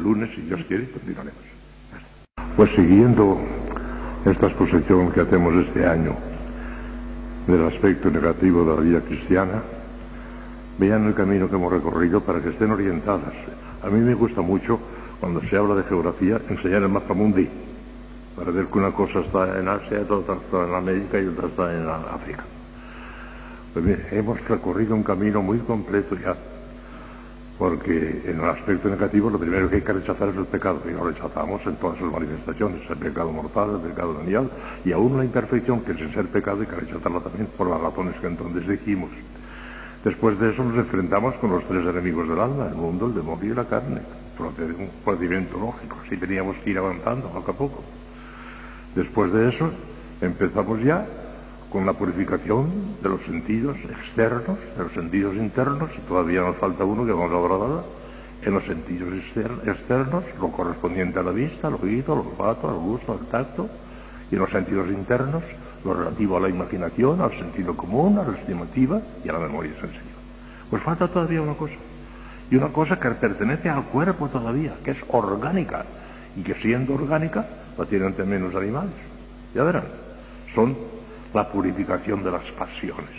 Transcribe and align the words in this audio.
lunes, 0.00 0.30
si 0.34 0.42
Dios 0.42 0.64
quiere, 0.64 0.88
continuaremos. 0.90 1.40
Pues 2.56 2.70
siguiendo 2.74 3.40
esta 4.24 4.46
exposición 4.46 5.10
que 5.12 5.20
hacemos 5.20 5.54
este 5.66 5.86
año 5.86 6.14
del 7.46 7.66
aspecto 7.66 8.10
negativo 8.10 8.64
de 8.64 8.74
la 8.74 8.80
vida 8.80 9.00
cristiana, 9.00 9.62
vean 10.78 11.06
el 11.06 11.14
camino 11.14 11.48
que 11.48 11.56
hemos 11.56 11.72
recorrido 11.72 12.20
para 12.20 12.40
que 12.40 12.50
estén 12.50 12.70
orientadas. 12.70 13.32
A 13.82 13.88
mí 13.88 14.00
me 14.00 14.14
gusta 14.14 14.42
mucho, 14.42 14.78
cuando 15.20 15.40
se 15.42 15.56
habla 15.56 15.74
de 15.74 15.84
geografía, 15.84 16.40
enseñar 16.48 16.82
el 16.82 16.88
mapa 16.88 17.14
mundi, 17.14 17.48
para 18.36 18.50
ver 18.50 18.66
que 18.66 18.78
una 18.78 18.92
cosa 18.92 19.20
está 19.20 19.58
en 19.58 19.68
Asia, 19.68 20.00
otra 20.08 20.34
está 20.34 20.66
en 20.66 20.74
América 20.74 21.20
y 21.20 21.26
otra 21.26 21.48
está 21.48 21.74
en 21.74 21.88
África. 21.88 22.44
Pues 23.72 23.84
bien, 23.84 24.06
hemos 24.10 24.40
recorrido 24.48 24.94
un 24.94 25.02
camino 25.02 25.42
muy 25.42 25.58
completo 25.58 26.16
ya 26.16 26.36
porque 27.60 28.22
en 28.24 28.40
el 28.40 28.48
aspecto 28.48 28.88
negativo 28.88 29.28
lo 29.28 29.38
primero 29.38 29.68
que 29.68 29.76
hay 29.76 29.82
que 29.82 29.92
rechazar 29.92 30.30
es 30.30 30.36
el 30.36 30.46
pecado, 30.46 30.80
y 30.88 30.92
lo 30.92 31.04
rechazamos 31.04 31.60
en 31.66 31.76
todas 31.76 31.98
sus 31.98 32.10
manifestaciones, 32.10 32.88
el 32.88 32.96
pecado 32.96 33.30
mortal, 33.30 33.72
el 33.74 33.90
pecado 33.90 34.14
venial, 34.14 34.50
y 34.82 34.92
aún 34.92 35.18
la 35.18 35.26
imperfección, 35.26 35.82
que 35.82 35.92
sin 35.92 36.10
ser 36.14 36.28
pecado 36.28 36.62
hay 36.62 36.66
que 36.66 36.76
rechazarla 36.76 37.20
también 37.20 37.48
por 37.58 37.68
las 37.68 37.78
razones 37.78 38.16
que 38.18 38.28
entonces 38.28 38.66
dijimos. 38.66 39.10
Después 40.02 40.40
de 40.40 40.52
eso 40.52 40.64
nos 40.64 40.78
enfrentamos 40.78 41.34
con 41.34 41.50
los 41.50 41.62
tres 41.64 41.84
enemigos 41.86 42.26
del 42.30 42.40
alma, 42.40 42.66
el 42.66 42.76
mundo, 42.76 43.08
el 43.08 43.14
demonio 43.14 43.52
y 43.52 43.54
la 43.54 43.66
carne, 43.66 44.00
un 44.38 44.90
procedimiento 45.04 45.58
lógico, 45.58 45.98
así 46.06 46.16
teníamos 46.16 46.56
que 46.64 46.70
ir 46.70 46.78
avanzando 46.78 47.28
poco 47.28 47.50
a 47.50 47.54
poco. 47.54 47.84
Después 48.94 49.34
de 49.34 49.50
eso 49.50 49.70
empezamos 50.22 50.82
ya 50.82 51.06
con 51.70 51.86
la 51.86 51.92
purificación 51.92 52.68
de 53.00 53.08
los 53.08 53.22
sentidos 53.22 53.76
externos, 53.88 54.58
de 54.76 54.84
los 54.84 54.92
sentidos 54.92 55.36
internos, 55.36 55.90
y 55.96 56.00
todavía 56.00 56.40
nos 56.40 56.56
falta 56.56 56.84
uno 56.84 57.06
que 57.06 57.12
a 57.12 57.14
hablar 57.14 57.52
ahora, 57.52 57.82
en 58.42 58.54
los 58.54 58.64
sentidos 58.64 59.12
externos, 59.64 60.24
lo 60.40 60.48
correspondiente 60.48 61.18
a 61.18 61.22
la 61.22 61.30
vista, 61.30 61.68
al 61.68 61.74
oído, 61.74 62.14
al 62.14 62.20
olfato, 62.20 62.68
al 62.68 62.76
gusto, 62.76 63.12
al 63.12 63.26
tacto, 63.26 63.68
y 64.30 64.34
en 64.34 64.40
los 64.40 64.50
sentidos 64.50 64.88
internos, 64.88 65.42
lo 65.84 65.94
relativo 65.94 66.36
a 66.36 66.40
la 66.40 66.48
imaginación, 66.48 67.20
al 67.20 67.32
sentido 67.32 67.76
común, 67.76 68.18
a 68.18 68.24
la 68.24 68.36
estimativa 68.36 69.00
y 69.24 69.28
a 69.28 69.32
la 69.32 69.38
memoria 69.38 69.72
sensitiva. 69.72 70.18
Pues 70.68 70.82
falta 70.82 71.06
todavía 71.08 71.40
una 71.40 71.54
cosa, 71.54 71.74
y 72.50 72.56
una 72.56 72.68
cosa 72.68 72.98
que 72.98 73.10
pertenece 73.10 73.68
al 73.68 73.84
cuerpo 73.84 74.28
todavía, 74.28 74.74
que 74.84 74.90
es 74.90 74.98
orgánica, 75.08 75.84
y 76.36 76.42
que 76.42 76.54
siendo 76.54 76.94
orgánica, 76.94 77.46
la 77.78 77.84
tienen 77.86 78.14
también 78.14 78.42
los 78.42 78.54
animales. 78.54 78.92
Ya 79.54 79.62
verán, 79.62 79.84
son 80.54 80.76
la 81.34 81.48
purificación 81.48 82.22
de 82.22 82.30
las 82.30 82.44
pasiones. 82.52 83.10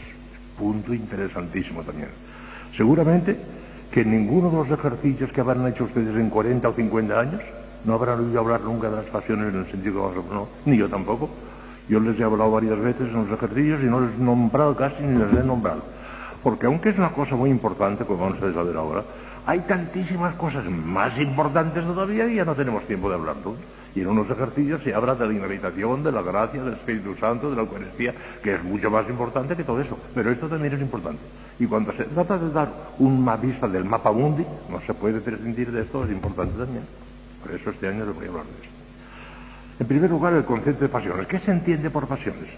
Punto 0.57 0.93
interesantísimo 0.93 1.83
también. 1.83 2.09
Seguramente 2.75 3.37
que 3.91 4.05
ninguno 4.05 4.49
de 4.49 4.57
los 4.57 4.79
ejercicios 4.79 5.31
que 5.31 5.41
habrán 5.41 5.67
hecho 5.67 5.83
ustedes 5.83 6.15
en 6.15 6.29
40 6.29 6.69
o 6.69 6.73
50 6.73 7.19
años 7.19 7.41
no 7.83 7.93
habrán 7.93 8.19
oído 8.19 8.39
hablar 8.39 8.61
nunca 8.61 8.89
de 8.89 8.97
las 8.97 9.05
pasiones 9.05 9.53
en 9.53 9.59
el 9.61 9.71
sentido 9.71 9.95
que 9.95 9.99
vamos 9.99 10.31
a 10.31 10.33
no, 10.33 10.47
ni 10.65 10.77
yo 10.77 10.87
tampoco. 10.87 11.29
Yo 11.89 11.99
les 11.99 12.17
he 12.19 12.23
hablado 12.23 12.51
varias 12.51 12.79
veces 12.79 13.09
en 13.09 13.13
los 13.13 13.31
ejercicios 13.31 13.81
y 13.83 13.87
no 13.87 13.99
les 14.01 14.13
he 14.13 14.23
nombrado 14.23 14.75
casi 14.75 15.03
ni 15.03 15.17
les 15.17 15.33
he 15.33 15.45
nombrado. 15.45 15.81
Porque 16.43 16.67
aunque 16.67 16.89
es 16.89 16.97
una 16.97 17.09
cosa 17.09 17.35
muy 17.35 17.49
importante, 17.49 18.05
como 18.05 18.23
vamos 18.23 18.41
a 18.41 18.53
saber 18.53 18.77
ahora, 18.77 19.03
hay 19.45 19.59
tantísimas 19.61 20.35
cosas 20.35 20.65
más 20.65 21.17
importantes 21.17 21.83
todavía 21.83 22.27
y 22.27 22.35
ya 22.35 22.45
no 22.45 22.55
tenemos 22.55 22.85
tiempo 22.85 23.09
de 23.09 23.15
hablar 23.15 23.35
todos. 23.43 23.57
Y 23.93 24.01
en 24.01 24.07
unos 24.07 24.29
ejercicios 24.29 24.81
se 24.83 24.93
habla 24.93 25.15
de 25.15 25.27
la 25.27 25.33
inhabitación, 25.33 26.03
de 26.03 26.11
la 26.11 26.21
gracia, 26.21 26.63
del 26.63 26.73
Espíritu 26.73 27.15
Santo, 27.15 27.49
de 27.49 27.57
la 27.57 27.63
Eucaristía, 27.63 28.13
que 28.41 28.55
es 28.55 28.63
mucho 28.63 28.89
más 28.89 29.07
importante 29.09 29.55
que 29.55 29.63
todo 29.63 29.81
eso. 29.81 29.97
Pero 30.15 30.31
esto 30.31 30.47
también 30.47 30.73
es 30.73 30.81
importante. 30.81 31.19
Y 31.59 31.65
cuando 31.65 31.91
se 31.91 32.05
trata 32.05 32.37
de 32.37 32.51
dar 32.51 32.71
una 32.99 33.35
vista 33.35 33.67
del 33.67 33.83
mapa 33.83 34.11
mundi, 34.11 34.45
no 34.69 34.79
se 34.81 34.93
puede 34.93 35.19
prescindir 35.19 35.71
de 35.71 35.81
esto, 35.81 36.05
es 36.05 36.11
importante 36.11 36.57
también. 36.57 36.83
Por 37.43 37.53
eso 37.53 37.69
este 37.69 37.87
año 37.87 38.05
les 38.05 38.15
voy 38.15 38.25
a 38.25 38.29
hablar 38.29 38.45
de 38.45 38.51
esto. 38.51 38.67
En 39.79 39.87
primer 39.87 40.09
lugar, 40.09 40.33
el 40.33 40.45
concepto 40.45 40.83
de 40.83 40.89
pasiones. 40.89 41.27
¿Qué 41.27 41.39
se 41.39 41.51
entiende 41.51 41.89
por 41.89 42.07
pasiones? 42.07 42.49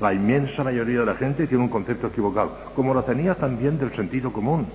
La 0.00 0.12
inmensa 0.12 0.62
mayoría 0.62 1.00
de 1.00 1.06
la 1.06 1.14
gente 1.14 1.46
tiene 1.46 1.64
un 1.64 1.70
concepto 1.70 2.08
equivocado, 2.08 2.54
como 2.76 2.92
lo 2.92 3.02
tenía 3.02 3.34
también 3.34 3.78
del 3.78 3.92
sentido 3.94 4.30
común. 4.30 4.66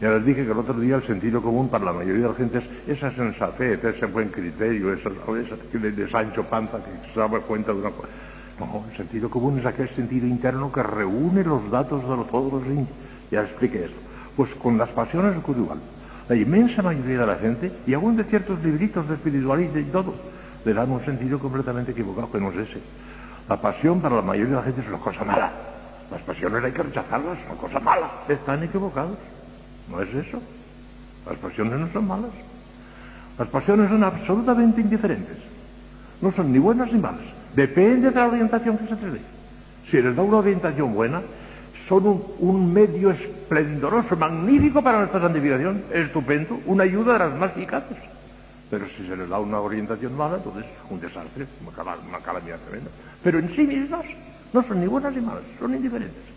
Ya 0.00 0.10
les 0.10 0.26
dije 0.26 0.44
que 0.44 0.52
el 0.52 0.58
otro 0.58 0.74
día 0.74 0.96
el 0.96 1.04
sentido 1.04 1.40
común 1.40 1.70
para 1.70 1.86
la 1.86 1.92
mayoría 1.92 2.24
de 2.24 2.28
la 2.28 2.34
gente 2.34 2.58
es 2.58 2.98
esa 2.98 3.10
sensatez, 3.12 3.82
ese 3.82 4.04
buen 4.06 4.28
criterio, 4.28 4.92
esa, 4.92 5.08
de, 5.08 6.08
Sancho 6.10 6.44
Panza 6.44 6.78
que 6.78 7.12
se 7.14 7.18
da 7.18 7.28
cuenta 7.28 7.72
de 7.72 7.78
una 7.78 7.90
cosa. 7.90 8.08
No, 8.60 8.84
el 8.90 8.96
sentido 8.96 9.30
común 9.30 9.58
es 9.58 9.66
aquel 9.66 9.88
sentido 9.88 10.26
interno 10.26 10.70
que 10.70 10.82
reúne 10.82 11.44
los 11.44 11.70
datos 11.70 12.02
de 12.02 12.30
todos 12.30 12.52
los 12.52 12.66
indios. 12.66 12.88
Ya 13.30 13.42
expliqué 13.42 13.84
eso. 13.84 13.94
Pues 14.36 14.54
con 14.56 14.76
las 14.76 14.90
pasiones 14.90 15.36
ocurre 15.38 15.60
igual. 15.60 15.78
La 16.28 16.36
inmensa 16.36 16.82
mayoría 16.82 17.20
de 17.20 17.26
la 17.26 17.36
gente, 17.36 17.72
y 17.86 17.94
aún 17.94 18.16
de 18.16 18.24
ciertos 18.24 18.62
libritos 18.62 19.08
de 19.08 19.14
espiritualismo 19.14 19.78
y 19.78 19.84
todo, 19.84 20.14
le 20.64 20.74
dan 20.74 20.90
un 20.90 21.02
sentido 21.04 21.38
completamente 21.38 21.92
equivocado, 21.92 22.30
que 22.30 22.40
no 22.40 22.50
es 22.50 22.68
ese. 22.68 22.80
La 23.48 23.56
pasión 23.56 24.00
para 24.00 24.16
la 24.16 24.22
mayoría 24.22 24.56
de 24.56 24.56
la 24.56 24.62
gente 24.62 24.80
es 24.82 24.88
una 24.88 24.98
cosa 24.98 25.24
mala. 25.24 25.52
Las 26.10 26.20
pasiones 26.22 26.62
hay 26.64 26.72
que 26.72 26.82
rechazarlas, 26.82 27.38
es 27.38 27.46
una 27.46 27.58
cosa 27.58 27.80
mala. 27.80 28.10
Están 28.28 28.62
equivocados. 28.62 29.16
No 29.90 30.00
es 30.02 30.12
eso. 30.14 30.40
Las 31.26 31.38
pasiones 31.38 31.78
no 31.78 31.92
son 31.92 32.06
malas. 32.06 32.30
Las 33.38 33.48
pasiones 33.48 33.90
son 33.90 34.02
absolutamente 34.04 34.80
indiferentes. 34.80 35.36
No 36.20 36.32
son 36.32 36.52
ni 36.52 36.58
buenas 36.58 36.92
ni 36.92 36.98
malas. 36.98 37.26
Depende 37.54 38.10
de 38.10 38.14
la 38.14 38.28
orientación 38.28 38.78
que 38.78 38.86
se 38.86 39.02
les 39.02 39.12
dé. 39.14 39.20
Si 39.90 40.02
les 40.02 40.16
da 40.16 40.22
una 40.22 40.38
orientación 40.38 40.94
buena, 40.94 41.22
son 41.88 42.22
un, 42.40 42.72
medio 42.72 43.10
esplendoroso, 43.10 44.16
magnífico 44.16 44.82
para 44.82 44.98
nuestra 44.98 45.20
santificación, 45.20 45.84
estupendo, 45.92 46.60
una 46.66 46.84
ayuda 46.84 47.12
de 47.12 47.18
las 47.20 47.38
más 47.38 47.50
eficaces. 47.52 47.98
Pero 48.70 48.86
si 48.88 49.06
se 49.06 49.16
les 49.16 49.28
da 49.28 49.38
una 49.38 49.60
orientación 49.60 50.16
mala, 50.16 50.38
entonces 50.38 50.64
un 50.90 51.00
desastre, 51.00 51.46
una 51.62 52.18
calamidad 52.18 52.58
tremenda. 52.66 52.90
Pero 53.22 53.38
en 53.38 53.54
sí 53.54 53.62
mismas 53.62 54.04
no 54.52 54.62
son 54.64 54.80
ni 54.80 54.86
buenas 54.86 55.14
ni 55.14 55.20
malas, 55.20 55.42
son 55.60 55.74
indiferentes 55.74 56.35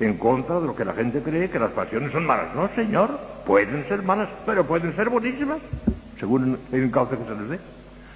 en 0.00 0.16
contra 0.16 0.58
de 0.58 0.66
lo 0.66 0.74
que 0.74 0.84
la 0.84 0.94
gente 0.94 1.20
cree 1.20 1.50
que 1.50 1.58
las 1.58 1.72
pasiones 1.72 2.10
son 2.10 2.26
malas. 2.26 2.54
No, 2.54 2.68
señor, 2.74 3.20
pueden 3.46 3.86
ser 3.86 4.02
malas, 4.02 4.28
pero 4.46 4.64
pueden 4.66 4.96
ser 4.96 5.10
buenísimas, 5.10 5.58
según 6.18 6.58
el 6.72 6.90
cauce 6.90 7.16
que 7.16 7.24
se 7.24 7.40
les 7.40 7.50
dé. 7.50 7.58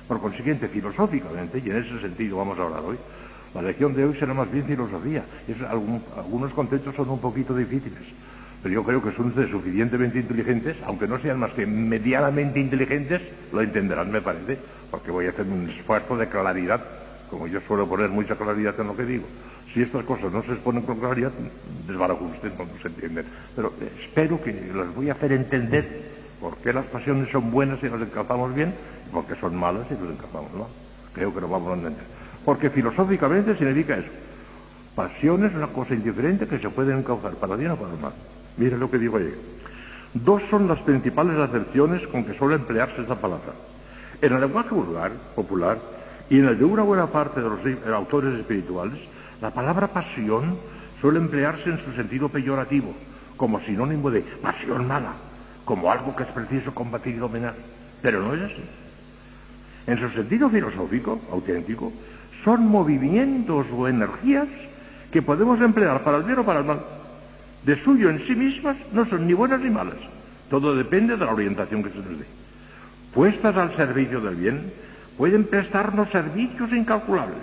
Por 0.08 0.20
consiguiente, 0.20 0.68
filosóficamente, 0.68 1.62
y 1.64 1.70
en 1.70 1.76
ese 1.76 2.00
sentido 2.00 2.38
vamos 2.38 2.58
a 2.58 2.62
hablar 2.62 2.80
hoy, 2.80 2.96
la 3.54 3.62
lección 3.62 3.94
de 3.94 4.04
hoy 4.04 4.14
será 4.14 4.34
más 4.34 4.50
bien 4.50 4.64
filosofía. 4.64 5.24
algunos 6.16 6.52
conceptos 6.54 6.94
son 6.94 7.08
un 7.10 7.20
poquito 7.20 7.54
difíciles, 7.54 8.02
pero 8.62 8.74
yo 8.74 8.82
creo 8.82 9.02
que 9.02 9.12
son 9.12 9.32
suficientemente 9.50 10.18
inteligentes, 10.18 10.76
aunque 10.86 11.06
no 11.06 11.18
sean 11.18 11.38
más 11.38 11.52
que 11.52 11.66
medianamente 11.66 12.60
inteligentes, 12.60 13.22
lo 13.52 13.60
entenderán, 13.60 14.10
me 14.10 14.20
parece, 14.20 14.58
porque 14.90 15.10
voy 15.10 15.26
a 15.26 15.30
hacer 15.30 15.46
un 15.46 15.68
esfuerzo 15.68 16.16
de 16.16 16.28
claridad, 16.28 16.82
como 17.30 17.46
yo 17.46 17.60
suelo 17.60 17.86
poner 17.86 18.10
mucha 18.10 18.34
claridad 18.36 18.74
en 18.80 18.86
lo 18.86 18.96
que 18.96 19.04
digo. 19.04 19.24
Si 19.74 19.82
estas 19.82 20.04
cosas 20.04 20.32
no 20.32 20.40
se 20.44 20.52
exponen 20.52 20.84
con 20.84 21.00
claridad, 21.00 21.32
desbarajusten, 21.88 22.52
no 22.56 22.64
se 22.80 22.86
entienden. 22.86 23.26
Pero 23.56 23.72
espero 23.98 24.40
que 24.40 24.52
les 24.52 24.94
voy 24.94 25.10
a 25.10 25.14
hacer 25.14 25.32
entender 25.32 26.14
por 26.40 26.56
qué 26.58 26.72
las 26.72 26.84
pasiones 26.86 27.28
son 27.30 27.50
buenas 27.50 27.80
si 27.80 27.88
las 27.88 28.00
encajamos 28.00 28.54
bien 28.54 28.72
y 29.08 29.12
por 29.12 29.26
qué 29.26 29.34
son 29.34 29.56
malas 29.56 29.88
si 29.88 29.94
las 29.94 30.12
encajamos 30.12 30.52
mal. 30.52 30.68
Creo 31.12 31.34
que 31.34 31.40
lo 31.40 31.48
vamos 31.48 31.70
a 31.70 31.74
entender. 31.74 32.04
Porque 32.44 32.70
filosóficamente 32.70 33.56
significa 33.56 33.96
eso. 33.96 34.10
Pasión 34.94 35.44
es 35.44 35.52
una 35.54 35.66
cosa 35.66 35.92
indiferente 35.92 36.46
que 36.46 36.60
se 36.60 36.70
puede 36.70 36.96
encauzar 36.96 37.34
para 37.34 37.56
bien 37.56 37.72
o 37.72 37.76
para 37.76 37.96
mal. 37.96 38.12
Miren 38.56 38.78
lo 38.78 38.88
que 38.88 38.98
digo 38.98 39.16
ahí. 39.16 39.34
Dos 40.12 40.40
son 40.50 40.68
las 40.68 40.78
principales 40.78 41.36
acepciones 41.36 42.06
con 42.06 42.24
que 42.24 42.34
suele 42.34 42.54
emplearse 42.54 43.02
esta 43.02 43.16
palabra. 43.16 43.52
En 44.22 44.32
el 44.32 44.40
lenguaje 44.40 44.72
vulgar, 44.72 45.10
popular, 45.34 45.78
y 46.30 46.38
en 46.38 46.46
el 46.46 46.56
de 46.56 46.64
una 46.64 46.82
buena 46.82 47.08
parte 47.08 47.40
de 47.40 47.48
los 47.48 47.58
autores 47.92 48.38
espirituales, 48.38 49.00
la 49.40 49.50
palabra 49.50 49.88
pasión 49.88 50.56
suele 51.00 51.18
emplearse 51.18 51.70
en 51.70 51.78
su 51.84 51.92
sentido 51.92 52.28
peyorativo, 52.28 52.94
como 53.36 53.60
sinónimo 53.60 54.10
de 54.10 54.20
pasión 54.20 54.86
mala, 54.86 55.12
como 55.64 55.90
algo 55.90 56.14
que 56.14 56.22
es 56.22 56.28
preciso 56.30 56.74
combatir 56.74 57.16
y 57.16 57.18
dominar. 57.18 57.54
Pero 58.00 58.22
no 58.22 58.34
es 58.34 58.42
así. 58.42 58.64
En 59.86 59.98
su 59.98 60.08
sentido 60.10 60.48
filosófico, 60.48 61.20
auténtico, 61.30 61.92
son 62.42 62.66
movimientos 62.66 63.66
o 63.76 63.88
energías 63.88 64.48
que 65.10 65.22
podemos 65.22 65.60
emplear 65.60 66.02
para 66.02 66.18
el 66.18 66.22
bien 66.24 66.38
o 66.38 66.44
para 66.44 66.60
el 66.60 66.66
mal. 66.66 66.80
De 67.64 67.82
suyo 67.82 68.10
en 68.10 68.26
sí 68.26 68.34
mismas 68.34 68.76
no 68.92 69.06
son 69.06 69.26
ni 69.26 69.32
buenas 69.32 69.60
ni 69.60 69.70
malas. 69.70 69.98
Todo 70.48 70.74
depende 70.74 71.16
de 71.16 71.24
la 71.24 71.32
orientación 71.32 71.82
que 71.82 71.90
se 71.90 71.98
nos 71.98 72.18
dé. 72.18 72.24
Puestas 73.12 73.56
al 73.56 73.74
servicio 73.76 74.20
del 74.20 74.36
bien, 74.36 74.72
pueden 75.16 75.44
prestarnos 75.44 76.10
servicios 76.10 76.72
incalculables, 76.72 77.38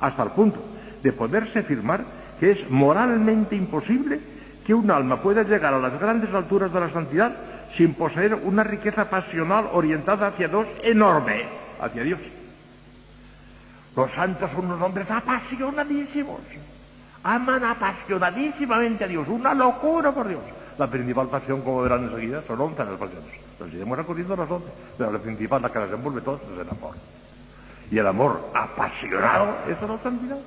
hasta 0.00 0.22
el 0.22 0.30
punto 0.30 0.70
de 1.02 1.12
poderse 1.12 1.60
afirmar 1.60 2.04
que 2.38 2.52
es 2.52 2.70
moralmente 2.70 3.56
imposible 3.56 4.20
que 4.64 4.74
un 4.74 4.90
alma 4.90 5.20
pueda 5.20 5.42
llegar 5.42 5.74
a 5.74 5.78
las 5.78 5.98
grandes 5.98 6.32
alturas 6.32 6.72
de 6.72 6.80
la 6.80 6.90
santidad 6.90 7.32
sin 7.76 7.94
poseer 7.94 8.34
una 8.34 8.64
riqueza 8.64 9.08
pasional 9.08 9.68
orientada 9.72 10.28
hacia 10.28 10.48
Dios 10.48 10.66
enorme, 10.82 11.44
hacia 11.80 12.02
Dios. 12.02 12.20
Los 13.96 14.10
santos 14.12 14.50
son 14.52 14.66
unos 14.66 14.80
hombres 14.80 15.10
apasionadísimos, 15.10 16.40
aman 17.22 17.64
apasionadísimamente 17.64 19.04
a 19.04 19.08
Dios, 19.08 19.28
una 19.28 19.54
locura 19.54 20.12
por 20.12 20.28
Dios. 20.28 20.42
La 20.78 20.86
principal 20.86 21.28
pasión, 21.28 21.60
como 21.60 21.82
verán 21.82 22.04
enseguida, 22.04 22.42
son 22.46 22.60
once 22.60 22.84
las 22.84 22.94
pasiones. 22.94 23.28
Nos 23.58 23.72
iremos 23.72 23.98
recorriendo 23.98 24.34
las 24.36 24.50
once, 24.50 24.68
pero 24.96 25.12
la 25.12 25.18
principal, 25.18 25.60
la 25.60 25.70
que 25.70 25.78
las 25.78 25.92
envuelve 25.92 26.22
todas, 26.22 26.40
es 26.42 26.58
el 26.58 26.68
amor. 26.68 26.94
Y 27.90 27.98
el 27.98 28.06
amor 28.06 28.50
apasionado, 28.54 29.56
eso 29.68 29.86
no 29.86 29.96
es 29.96 30.00
santidad. 30.00 30.38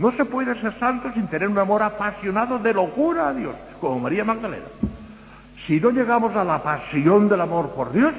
No 0.00 0.10
se 0.12 0.24
puede 0.24 0.58
ser 0.58 0.72
santo 0.78 1.12
sin 1.12 1.26
tener 1.26 1.46
un 1.46 1.58
amor 1.58 1.82
apasionado 1.82 2.58
de 2.58 2.72
locura 2.72 3.28
a 3.28 3.34
Dios, 3.34 3.54
como 3.82 4.00
María 4.00 4.24
Magdalena. 4.24 4.64
Si 5.66 5.78
no 5.78 5.90
llegamos 5.90 6.34
a 6.34 6.42
la 6.42 6.62
pasión 6.62 7.28
del 7.28 7.42
amor 7.42 7.68
por 7.74 7.92
Dios, 7.92 8.14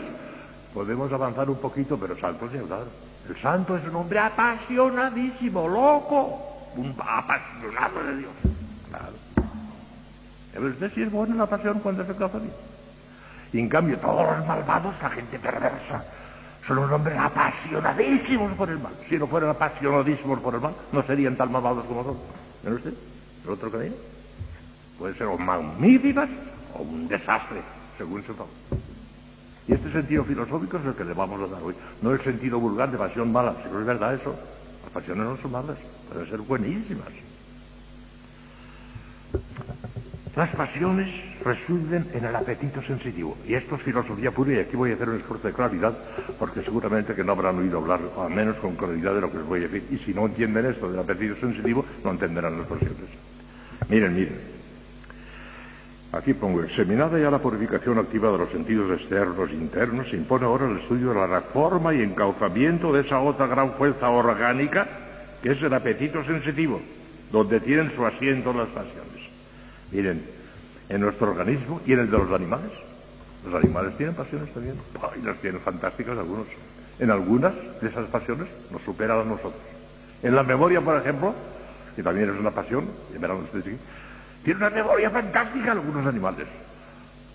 podemos 0.76 1.12
avanzar 1.12 1.50
un 1.50 1.56
poquito, 1.56 1.98
pero 1.98 2.16
santo 2.16 2.46
es 2.46 2.62
claro. 2.62 2.86
El 3.28 3.36
santo 3.38 3.76
es 3.76 3.88
un 3.88 3.96
hombre 3.96 4.20
apasionadísimo, 4.20 5.68
loco, 5.68 6.70
un 6.76 6.94
apasionado 7.00 8.04
de 8.06 8.18
Dios. 8.18 8.32
Claro. 8.88 10.68
Usted 10.68 10.94
si 10.94 11.02
es 11.02 11.12
bueno 11.12 11.34
la 11.34 11.48
pasión 11.48 11.80
cuando 11.80 12.06
se 12.06 12.16
casa 12.16 12.38
bien. 12.38 12.54
Y 13.54 13.60
en 13.60 13.70
cambio, 13.70 13.98
todos 13.98 14.38
los 14.38 14.46
malvados, 14.46 14.94
la 15.02 15.10
gente 15.10 15.40
perversa, 15.40 16.04
son 16.66 16.78
unos 16.78 16.92
hombres 16.92 17.18
apasionadísimos 17.18 18.54
por 18.54 18.70
el 18.70 18.80
mal. 18.80 18.94
Si 19.10 19.18
no 19.18 19.28
fueran 19.28 19.50
apasionadísimos 19.50 20.40
por 20.40 20.56
el 20.56 20.62
mal, 20.62 20.74
no 20.92 21.04
serían 21.04 21.36
tan 21.36 21.52
malvados 21.52 21.86
como 21.86 22.04
son. 22.04 22.18
¿Ve 22.64 22.74
usted? 22.74 22.94
El 23.44 23.50
otro 23.50 23.72
camino 23.72 23.96
puede 25.02 25.16
ser 25.16 25.26
o 25.26 25.38
magníficas 25.38 26.30
o 26.76 26.84
un 26.84 27.08
desastre, 27.08 27.60
según 27.98 28.24
su 28.24 28.36
favor. 28.36 28.54
Y 29.68 29.74
este 29.74 29.92
sentido 29.92 30.24
filosófico 30.24 30.78
es 30.78 30.86
el 30.86 30.94
que 30.94 31.04
le 31.04 31.14
vamos 31.14 31.42
a 31.42 31.52
dar 31.52 31.64
hoy. 31.64 31.74
No 32.02 32.12
el 32.12 32.22
sentido 32.22 32.60
vulgar 32.60 32.92
de 32.92 33.00
pasión 33.00 33.32
mala, 33.32 33.56
si 33.64 33.74
no 33.74 33.80
es 33.80 33.86
verdad 33.86 34.14
eso. 34.14 34.36
Las 34.84 34.92
pasiones 34.92 35.26
no 35.26 35.38
son 35.38 35.52
malas, 35.52 35.78
pueden 36.08 36.30
ser 36.30 36.40
buenísimas. 36.42 37.08
Las 40.36 40.50
pasiones 40.56 41.10
residen 41.44 42.08
en 42.14 42.24
el 42.24 42.34
apetito 42.34 42.82
sensitivo. 42.82 43.38
Y 43.46 43.54
esto 43.54 43.76
es 43.76 43.82
filosofía 43.82 44.32
pura 44.32 44.54
y 44.54 44.60
aquí 44.60 44.78
voy 44.78 44.92
a 44.92 44.94
hacer 44.94 45.10
un 45.10 45.18
esfuerzo 45.18 45.50
de 45.50 45.54
claridad 45.54 45.94
porque 46.40 46.64
seguramente 46.64 47.14
que 47.14 47.24
no 47.24 47.34
habrán 47.34 47.60
oído 47.60 47.80
hablar, 47.80 48.00
al 48.18 48.30
menos 48.30 48.56
con 48.58 48.76
claridad, 48.76 49.14
de 49.14 49.22
lo 49.22 49.30
que 49.30 49.40
les 49.40 49.46
voy 49.46 49.60
a 49.60 49.68
decir. 49.68 49.84
Y 49.92 49.98
si 49.98 50.14
no 50.14 50.26
entienden 50.26 50.68
esto 50.68 50.90
del 50.90 51.02
apetito 51.02 51.36
sensitivo, 51.36 51.86
no 52.06 52.12
entenderán 52.12 52.58
las 52.58 52.68
pasiones. 52.68 52.98
Miren, 53.90 54.16
miren. 54.16 54.62
Aquí 56.14 56.34
pongo, 56.34 56.62
examinada 56.64 57.20
ya 57.20 57.30
la 57.32 57.40
purificación 57.40 57.98
activa 57.98 58.32
de 58.32 58.38
los 58.38 58.52
sentidos 58.52 59.00
externos 59.00 59.50
e 59.50 59.54
internos, 59.54 60.10
se 60.10 60.18
impone 60.18 60.46
ahora 60.46 60.70
el 60.70 60.78
estudio 60.78 61.10
de 61.10 61.16
la 61.16 61.28
reforma 61.28 61.94
y 61.94 62.02
encauzamiento 62.02 62.92
de 62.94 63.02
esa 63.02 63.20
otra 63.20 63.48
gran 63.48 63.74
fuerza 63.74 64.10
orgánica 64.10 64.88
que 65.42 65.52
es 65.52 65.62
el 65.62 65.74
apetito 65.74 66.24
sensitivo, 66.24 66.82
donde 67.32 67.60
tienen 67.60 67.92
su 67.96 68.06
asiento 68.06 68.54
las 68.54 68.68
pasiones. 68.68 69.11
Miren, 69.92 70.24
en 70.90 71.02
nuestro 71.02 71.32
organismo 71.32 71.82
y 71.86 71.94
en 71.94 72.00
el 72.00 72.12
de 72.12 72.18
los 72.18 72.32
animales. 72.32 72.72
Los 73.46 73.54
animales 73.56 73.98
tienen 73.98 74.16
pasiones 74.16 74.54
también. 74.54 74.76
Y 75.20 75.26
las 75.26 75.38
tienen 75.38 75.62
fantásticas 75.62 76.18
algunos. 76.18 76.48
En 77.00 77.10
algunas 77.10 77.54
de 77.82 77.88
esas 77.88 78.06
pasiones 78.08 78.48
nos 78.72 78.82
superan 78.84 79.20
a 79.20 79.24
nosotros. 79.24 79.62
En 80.22 80.36
la 80.36 80.44
memoria, 80.44 80.82
por 80.82 80.98
ejemplo, 80.98 81.34
que 81.96 82.04
también 82.04 82.30
es 82.30 82.40
una 82.40 82.52
pasión, 82.52 82.86
y 83.14 83.18
verán 83.18 83.38
ustedes 83.38 83.66
aquí, 83.66 83.78
tiene 84.44 84.60
una 84.60 84.70
memoria 84.70 85.10
fantástica 85.10 85.72
algunos 85.72 86.06
animales. 86.06 86.48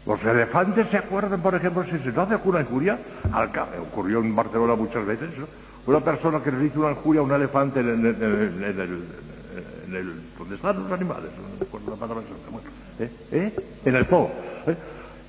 Los 0.07 0.23
elefantes 0.23 0.89
se 0.89 0.99
acuerdan, 0.99 1.41
por 1.41 1.55
ejemplo, 1.55 1.85
si 1.85 1.99
se 1.99 2.11
hace 2.11 2.35
alguna 2.35 2.61
injuria, 2.61 2.99
al 3.33 3.51
ocurrió 3.81 4.21
en 4.21 4.37
Barcelona 4.37 4.77
muchas 4.77 5.05
veces, 5.05 5.31
una 5.87 6.01
persona 6.01 6.41
que 6.43 6.53
le 6.53 6.67
hizo 6.67 6.81
una 6.81 6.91
injuria 6.91 7.21
a 7.21 7.25
un 7.25 7.33
elefante 7.33 7.81
en 7.81 7.89
el 7.89 9.07
en 9.87 9.95
el, 9.95 10.13
donde 10.39 10.57
están 10.57 10.83
los 10.83 10.93
animales, 10.93 11.31
no 11.37 11.59
recuerdo 11.59 11.91
la 11.91 11.97
palabra 11.97 12.25
¿eh? 12.99 13.11
¿Eh? 13.33 13.57
en 13.85 13.97
el 13.97 14.05
zoo. 14.07 14.31
¿eh? 14.67 14.77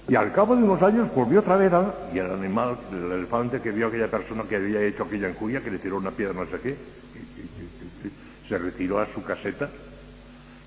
Y 0.09 0.15
al 0.15 0.31
cabo 0.31 0.56
de 0.56 0.63
unos 0.63 0.81
años 0.81 1.13
volvió 1.13 1.42
otra 1.42 1.57
vez 1.57 1.71
y 2.13 2.19
el 2.19 2.31
animal, 2.31 2.77
el 2.92 3.12
elefante 3.12 3.62
que 3.62 3.71
vio 3.71 3.88
a 3.88 3.89
aquella 3.89 4.09
persona 4.09 4.44
que 4.44 4.56
había 4.56 4.81
hecho 4.81 5.04
aquella 5.04 5.27
encuria, 5.27 5.62
que 5.62 5.71
le 5.71 5.80
tiró 5.80 5.98
una 5.98 6.12
piedra 6.12 6.33
no 6.33 6.45
sé 6.45 6.59
qué, 6.62 6.77
se 8.48 8.57
retiró 8.57 9.00
a 9.00 9.07
su 9.13 9.21
caseta 9.24 9.69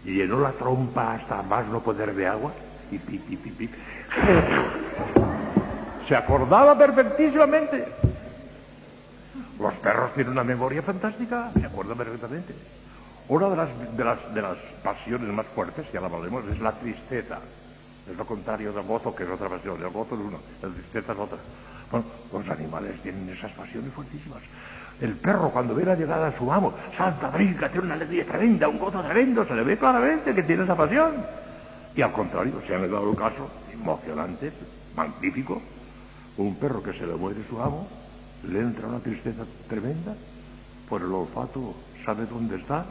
y 0.04 0.12
llenó 0.12 0.40
la 0.40 0.52
trompa 0.52 1.14
hasta 1.14 1.42
más 1.42 1.66
no 1.68 1.80
poder 1.80 2.14
de 2.14 2.26
agua 2.26 2.52
y 2.90 2.98
pi, 2.98 3.18
pi, 3.18 3.36
pi, 3.36 3.70
Se 6.06 6.16
acordaba 6.16 6.76
perfectísimamente. 6.76 7.86
Los 9.58 9.74
perros 9.74 10.12
tienen 10.14 10.32
una 10.32 10.44
memoria 10.44 10.82
fantástica, 10.82 11.50
se 11.58 11.66
acuerdan 11.66 11.96
perfectamente. 11.96 12.54
Una 13.30 13.48
de 13.48 13.56
las, 13.56 13.68
de 13.96 14.04
las, 14.04 14.34
de 14.34 14.42
las 14.42 14.56
pasiones 14.82 15.32
más 15.32 15.46
fuertes, 15.46 15.86
ya 15.92 16.00
la 16.00 16.08
hablaremos, 16.08 16.44
es 16.46 16.58
la 16.58 16.72
tristeza. 16.72 17.38
Es 18.10 18.16
lo 18.16 18.26
contrario 18.26 18.72
del 18.72 18.82
gozo, 18.82 19.14
que 19.14 19.22
es 19.22 19.30
otra 19.30 19.48
pasión. 19.48 19.80
El 19.80 19.88
gozo 19.90 20.16
es 20.16 20.20
uno, 20.20 20.38
la 20.60 20.68
tristeza 20.68 21.12
es 21.12 21.18
otra. 21.18 21.38
Bueno, 21.92 22.06
los 22.32 22.48
animales 22.50 23.00
tienen 23.02 23.28
esas 23.28 23.52
pasiones 23.52 23.92
fuertísimas. 23.92 24.42
El 25.00 25.12
perro, 25.14 25.50
cuando 25.50 25.76
ve 25.76 25.84
la 25.84 25.94
llegada 25.94 26.26
a 26.26 26.36
su 26.36 26.52
amo, 26.52 26.74
salta, 26.96 27.28
brinca, 27.28 27.68
tiene 27.68 27.86
una 27.86 27.94
alegría 27.94 28.26
tremenda, 28.26 28.66
un 28.66 28.80
gozo 28.80 29.00
tremendo, 29.00 29.46
se 29.46 29.54
le 29.54 29.62
ve 29.62 29.78
claramente 29.78 30.34
que 30.34 30.42
tiene 30.42 30.64
esa 30.64 30.74
pasión. 30.74 31.14
Y 31.94 32.02
al 32.02 32.12
contrario, 32.12 32.60
se 32.66 32.74
ha 32.74 32.80
dado 32.80 33.10
el 33.12 33.16
caso, 33.16 33.48
emocionante, 33.72 34.50
magnífico, 34.96 35.62
un 36.36 36.56
perro 36.56 36.82
que 36.82 36.94
se 36.94 37.06
le 37.06 37.14
muere 37.14 37.44
su 37.48 37.62
amo, 37.62 37.86
le 38.48 38.58
entra 38.58 38.88
una 38.88 38.98
tristeza 38.98 39.44
tremenda, 39.68 40.16
por 40.88 41.00
el 41.00 41.12
olfato 41.12 41.76
sabe 42.04 42.26
dónde 42.26 42.56
está, 42.56 42.84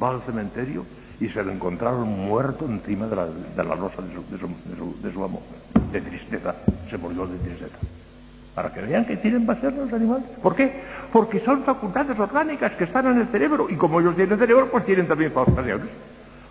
va 0.00 0.10
al 0.10 0.22
cementerio 0.22 0.84
y 1.22 1.28
se 1.28 1.42
lo 1.42 1.52
encontraron 1.52 2.08
muerto 2.08 2.66
encima 2.66 3.06
de 3.06 3.16
la, 3.16 3.26
de 3.26 3.64
la 3.64 3.76
losa 3.76 4.02
de 4.02 4.12
su, 4.12 4.24
de, 4.28 4.38
su, 4.38 5.00
de, 5.00 5.12
su, 5.12 5.22
amor, 5.22 5.42
de 5.92 6.00
tristeza, 6.00 6.54
se 6.90 6.98
murió 6.98 7.26
de 7.26 7.38
tristeza. 7.38 7.76
Para 8.54 8.72
que 8.72 8.82
vean 8.82 9.04
que 9.04 9.16
tienen 9.16 9.46
ser 9.60 9.72
los 9.72 9.92
animales. 9.92 10.24
¿Por 10.42 10.54
qué? 10.56 10.82
Porque 11.12 11.38
son 11.40 11.62
facultades 11.62 12.18
orgánicas 12.18 12.72
que 12.72 12.84
están 12.84 13.06
en 13.06 13.20
el 13.20 13.28
cerebro 13.28 13.68
y 13.70 13.76
como 13.76 14.00
ellos 14.00 14.16
tienen 14.16 14.36
cerebro, 14.36 14.68
pues 14.70 14.84
tienen 14.84 15.06
también 15.06 15.30
pasiones. 15.30 15.86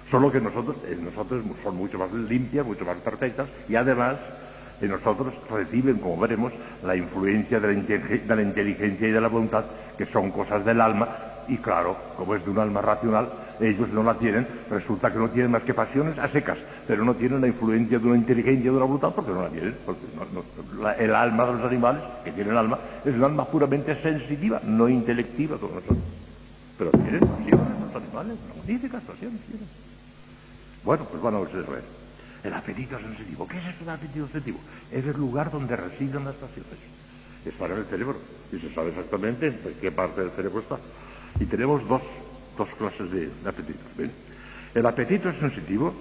Solo 0.09 0.31
que 0.31 0.39
nosotros, 0.39 0.77
eh, 0.87 0.97
nosotros 0.99 1.43
son 1.63 1.75
mucho 1.77 1.99
más 1.99 2.11
limpias, 2.11 2.65
mucho 2.65 2.85
más 2.85 2.97
perfectas 2.97 3.47
y 3.67 3.75
además 3.75 4.15
en 4.81 4.89
nosotros 4.89 5.33
reciben, 5.49 5.97
como 5.97 6.17
veremos, 6.17 6.53
la 6.83 6.95
influencia 6.95 7.59
de 7.59 7.73
la, 7.73 7.81
de 7.81 8.35
la 8.35 8.41
inteligencia 8.41 9.07
y 9.07 9.11
de 9.11 9.21
la 9.21 9.27
voluntad, 9.27 9.65
que 9.97 10.05
son 10.05 10.31
cosas 10.31 10.65
del 10.65 10.81
alma 10.81 11.09
y 11.51 11.57
claro, 11.57 11.97
como 12.15 12.33
es 12.33 12.45
de 12.45 12.49
un 12.49 12.59
alma 12.59 12.79
racional, 12.79 13.27
ellos 13.59 13.89
no 13.89 14.03
la 14.03 14.13
tienen, 14.13 14.47
resulta 14.69 15.11
que 15.11 15.19
no 15.19 15.29
tienen 15.29 15.51
más 15.51 15.63
que 15.63 15.73
pasiones 15.73 16.17
a 16.17 16.29
secas, 16.29 16.57
pero 16.87 17.03
no 17.03 17.13
tienen 17.13 17.41
la 17.41 17.47
influencia 17.47 17.99
de 17.99 18.07
una 18.07 18.15
inteligencia 18.15 18.71
de 18.71 18.77
una 18.77 18.85
voluntad 18.85 19.11
porque 19.13 19.33
no 19.33 19.41
la 19.41 19.49
tienen, 19.49 19.75
porque 19.85 21.03
el 21.03 21.13
alma 21.13 21.45
de 21.45 21.51
los 21.51 21.63
animales, 21.63 22.03
que 22.23 22.31
tienen 22.31 22.55
alma, 22.55 22.79
es 23.03 23.13
un 23.13 23.23
alma 23.25 23.43
puramente 23.43 24.01
sensitiva, 24.01 24.61
no 24.63 24.87
intelectiva 24.87 25.57
como 25.57 25.75
nosotros. 25.75 25.97
Pero 26.77 26.91
tienen 26.91 27.19
pasiones 27.19 27.59
los 27.81 28.01
animales, 28.01 28.37
magníficas 28.55 29.03
pasiones 29.03 29.41
tienen. 29.41 29.67
Bueno, 30.85 31.03
pues 31.03 31.21
van 31.21 31.35
a 31.35 31.39
ver. 31.39 31.83
El 32.45 32.53
apetito 32.53 32.97
sensitivo. 32.97 33.45
¿Qué 33.45 33.57
es 33.57 33.65
eso 33.65 33.79
del 33.79 33.89
apetito 33.89 34.27
sensitivo? 34.29 34.59
Es 34.89 35.05
el 35.05 35.17
lugar 35.17 35.51
donde 35.51 35.75
residen 35.75 36.23
las 36.23 36.35
pasiones. 36.35 36.79
Está 37.45 37.65
en 37.65 37.71
el 37.73 37.85
cerebro 37.85 38.17
y 38.53 38.57
se 38.57 38.73
sabe 38.73 38.89
exactamente 38.89 39.47
en 39.47 39.59
qué 39.81 39.91
parte 39.91 40.21
del 40.21 40.31
cerebro 40.31 40.61
está. 40.61 40.77
Y 41.39 41.45
tenemos 41.45 41.87
dos, 41.87 42.01
dos 42.57 42.69
clases 42.77 43.11
de, 43.11 43.29
apetitos. 43.47 43.85
El 44.73 44.85
apetito 44.85 45.31
sensitivo 45.33 45.93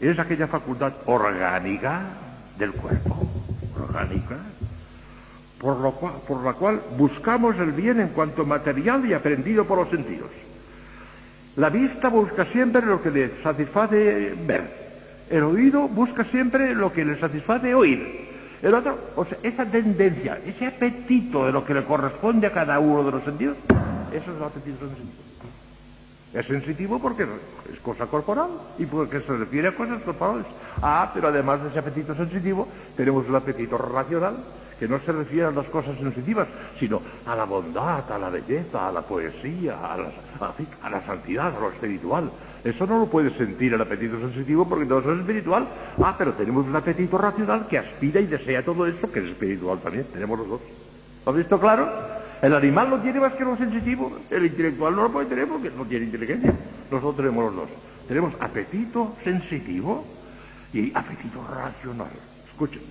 es 0.00 0.18
aquella 0.18 0.46
facultad 0.46 0.92
orgánica 1.06 2.02
del 2.58 2.72
cuerpo, 2.72 3.26
orgánica, 3.80 4.36
por, 5.58 5.78
lo 5.78 5.92
cual, 5.92 6.14
por 6.26 6.44
la 6.44 6.52
cual 6.52 6.80
buscamos 6.96 7.56
el 7.56 7.72
bien 7.72 8.00
en 8.00 8.08
cuanto 8.08 8.44
material 8.44 9.04
y 9.06 9.14
aprendido 9.14 9.64
por 9.64 9.78
los 9.78 9.88
sentidos. 9.88 10.30
La 11.56 11.70
vista 11.70 12.08
busca 12.08 12.44
siempre 12.46 12.82
lo 12.82 13.02
que 13.02 13.10
le 13.10 13.42
satisface 13.42 14.34
ver. 14.46 14.88
El 15.30 15.42
oído 15.42 15.88
busca 15.88 16.24
siempre 16.24 16.74
lo 16.74 16.92
que 16.92 17.04
le 17.04 17.18
satisface 17.18 17.74
oír. 17.74 18.28
El 18.62 18.74
otro, 18.74 18.98
o 19.16 19.24
sea, 19.24 19.38
esa 19.42 19.66
tendencia, 19.66 20.38
ese 20.46 20.66
apetito 20.66 21.46
de 21.46 21.52
lo 21.52 21.64
que 21.64 21.74
le 21.74 21.84
corresponde 21.84 22.46
a 22.46 22.52
cada 22.52 22.78
uno 22.78 23.04
de 23.04 23.10
los 23.12 23.24
sentidos, 23.24 23.56
eso 24.12 24.32
es 24.32 24.42
apetito 24.42 24.78
sensitivo. 24.80 25.28
Es 26.34 26.46
sensitivo 26.46 26.98
porque 26.98 27.22
es 27.72 27.80
cosa 27.80 28.06
corporal 28.06 28.48
y 28.78 28.84
porque 28.84 29.20
se 29.20 29.36
refiere 29.36 29.68
a 29.68 29.74
cosas 29.74 30.02
corporales. 30.02 30.44
Ah, 30.82 31.10
pero 31.14 31.28
además 31.28 31.62
de 31.62 31.70
ese 31.70 31.78
apetito 31.78 32.14
sensitivo, 32.14 32.68
tenemos 32.96 33.26
el 33.26 33.34
apetito 33.34 33.78
racional, 33.78 34.36
que 34.78 34.86
no 34.86 35.00
se 35.00 35.10
refiere 35.10 35.46
a 35.46 35.50
las 35.50 35.66
cosas 35.66 35.96
sensitivas, 35.98 36.46
sino 36.78 37.00
a 37.26 37.34
la 37.34 37.44
bondad, 37.44 38.12
a 38.12 38.18
la 38.18 38.28
belleza, 38.28 38.88
a 38.88 38.92
la 38.92 39.02
poesía, 39.02 39.78
a 39.80 39.96
la, 39.96 40.10
a 40.82 40.90
la 40.90 41.04
santidad, 41.04 41.56
a 41.56 41.60
lo 41.60 41.70
espiritual. 41.70 42.30
Eso 42.62 42.86
no 42.86 42.98
lo 42.98 43.06
puede 43.06 43.30
sentir 43.30 43.72
el 43.72 43.80
apetito 43.80 44.18
sensitivo 44.18 44.68
porque 44.68 44.84
todo 44.84 45.00
eso 45.00 45.12
es 45.14 45.20
espiritual. 45.20 45.66
Ah, 46.02 46.14
pero 46.16 46.34
tenemos 46.34 46.66
un 46.66 46.76
apetito 46.76 47.16
racional 47.16 47.66
que 47.66 47.78
aspira 47.78 48.20
y 48.20 48.26
desea 48.26 48.64
todo 48.64 48.86
eso, 48.86 49.10
que 49.10 49.20
es 49.20 49.30
espiritual 49.30 49.78
también. 49.78 50.04
Tenemos 50.12 50.38
los 50.38 50.48
dos. 50.48 50.60
¿Lo 51.24 51.32
has 51.32 51.38
visto 51.38 51.58
claro? 51.58 52.17
El 52.40 52.54
animal 52.54 52.90
no 52.90 53.00
tiene 53.00 53.18
más 53.18 53.32
que 53.32 53.44
lo 53.44 53.56
sensitivo, 53.56 54.16
el 54.30 54.46
intelectual 54.46 54.94
no 54.94 55.02
lo 55.02 55.12
puede 55.12 55.26
tener 55.26 55.48
porque 55.48 55.70
no 55.70 55.84
tiene 55.84 56.04
inteligencia. 56.04 56.54
Nosotros 56.90 57.16
tenemos 57.16 57.46
los 57.46 57.56
dos. 57.56 57.68
Tenemos 58.06 58.32
apetito 58.38 59.16
sensitivo 59.24 60.04
y 60.72 60.92
apetito 60.94 61.44
racional. 61.46 62.08
Escuchen, 62.48 62.82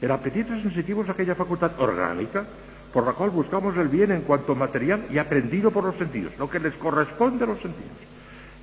El 0.00 0.10
apetito 0.10 0.58
sensitivo 0.60 1.02
es 1.02 1.10
aquella 1.10 1.34
facultad 1.34 1.72
orgánica 1.78 2.46
por 2.92 3.04
la 3.04 3.12
cual 3.12 3.30
buscamos 3.30 3.76
el 3.76 3.88
bien 3.88 4.10
en 4.12 4.22
cuanto 4.22 4.54
material 4.54 5.04
y 5.10 5.18
aprendido 5.18 5.70
por 5.70 5.84
los 5.84 5.96
sentidos, 5.96 6.32
lo 6.38 6.48
que 6.48 6.58
les 6.58 6.74
corresponde 6.74 7.44
a 7.44 7.48
los 7.48 7.60
sentidos. 7.60 7.92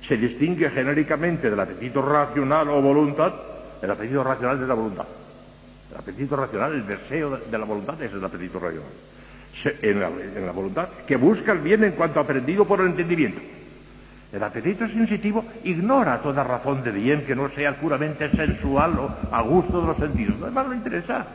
Se 0.06 0.16
distingue 0.16 0.68
genéricamente 0.70 1.48
del 1.48 1.60
apetito 1.60 2.02
racional 2.02 2.68
o 2.68 2.82
voluntad, 2.82 3.32
el 3.80 3.90
apetito 3.90 4.24
racional 4.24 4.60
de 4.60 4.66
la 4.66 4.74
voluntad. 4.74 5.06
El 5.92 5.96
apetito 5.96 6.36
racional, 6.36 6.74
el 6.74 6.86
deseo 6.86 7.38
de 7.38 7.58
la 7.58 7.64
voluntad 7.64 8.02
es 8.02 8.12
el 8.12 8.24
apetito 8.24 8.58
racional. 8.58 8.90
En, 9.64 10.00
la, 10.00 10.52
voluntad, 10.52 10.88
que 11.06 11.16
busca 11.16 11.52
el 11.52 11.58
bien 11.58 11.84
en 11.84 11.92
cuanto 11.92 12.20
aprendido 12.20 12.64
por 12.64 12.80
el 12.80 12.88
entendimiento. 12.88 13.40
El 14.32 14.42
apetito 14.42 14.86
sensitivo 14.86 15.44
ignora 15.64 16.20
toda 16.20 16.44
razón 16.44 16.84
de 16.84 16.90
bien 16.90 17.24
que 17.24 17.34
no 17.34 17.48
sea 17.48 17.76
puramente 17.76 18.30
sensual 18.30 18.98
o 18.98 19.34
a 19.34 19.40
gusto 19.40 19.80
de 19.80 19.86
los 19.86 19.96
sentidos. 19.96 20.38
No 20.38 20.50
más 20.50 20.68
le 20.68 20.76
interesa. 20.76 21.26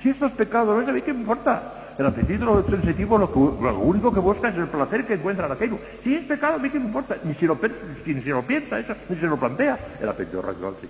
Si 0.00 0.10
esto 0.10 0.26
es 0.26 0.32
pecado, 0.32 0.80
¿no? 0.80 0.88
¿a 0.88 0.92
mí 0.92 1.02
qué 1.02 1.12
me 1.12 1.20
importa? 1.20 1.72
El 1.98 2.06
apetito 2.06 2.64
sensitivo 2.68 3.18
lo, 3.18 3.78
único 3.78 4.12
que 4.12 4.20
busca 4.20 4.48
es 4.48 4.56
el 4.56 4.68
placer 4.68 5.06
que 5.06 5.14
encuentra 5.14 5.46
en 5.46 5.52
aquello. 5.52 5.78
Si 6.04 6.14
es 6.14 6.24
pecado, 6.24 6.56
¿a 6.56 6.58
mí 6.58 6.70
qué 6.70 6.78
me 6.78 6.86
importa? 6.86 7.16
Ni 7.24 7.34
si 7.34 7.46
lo, 7.46 7.58
lo 7.58 8.42
piensa 8.42 8.78
eso, 8.78 8.94
ni 9.08 9.16
si 9.16 9.22
lo 9.22 9.36
plantea. 9.36 9.78
El 10.00 10.08
apetito 10.08 10.42
racional 10.42 10.74
sí. 10.80 10.88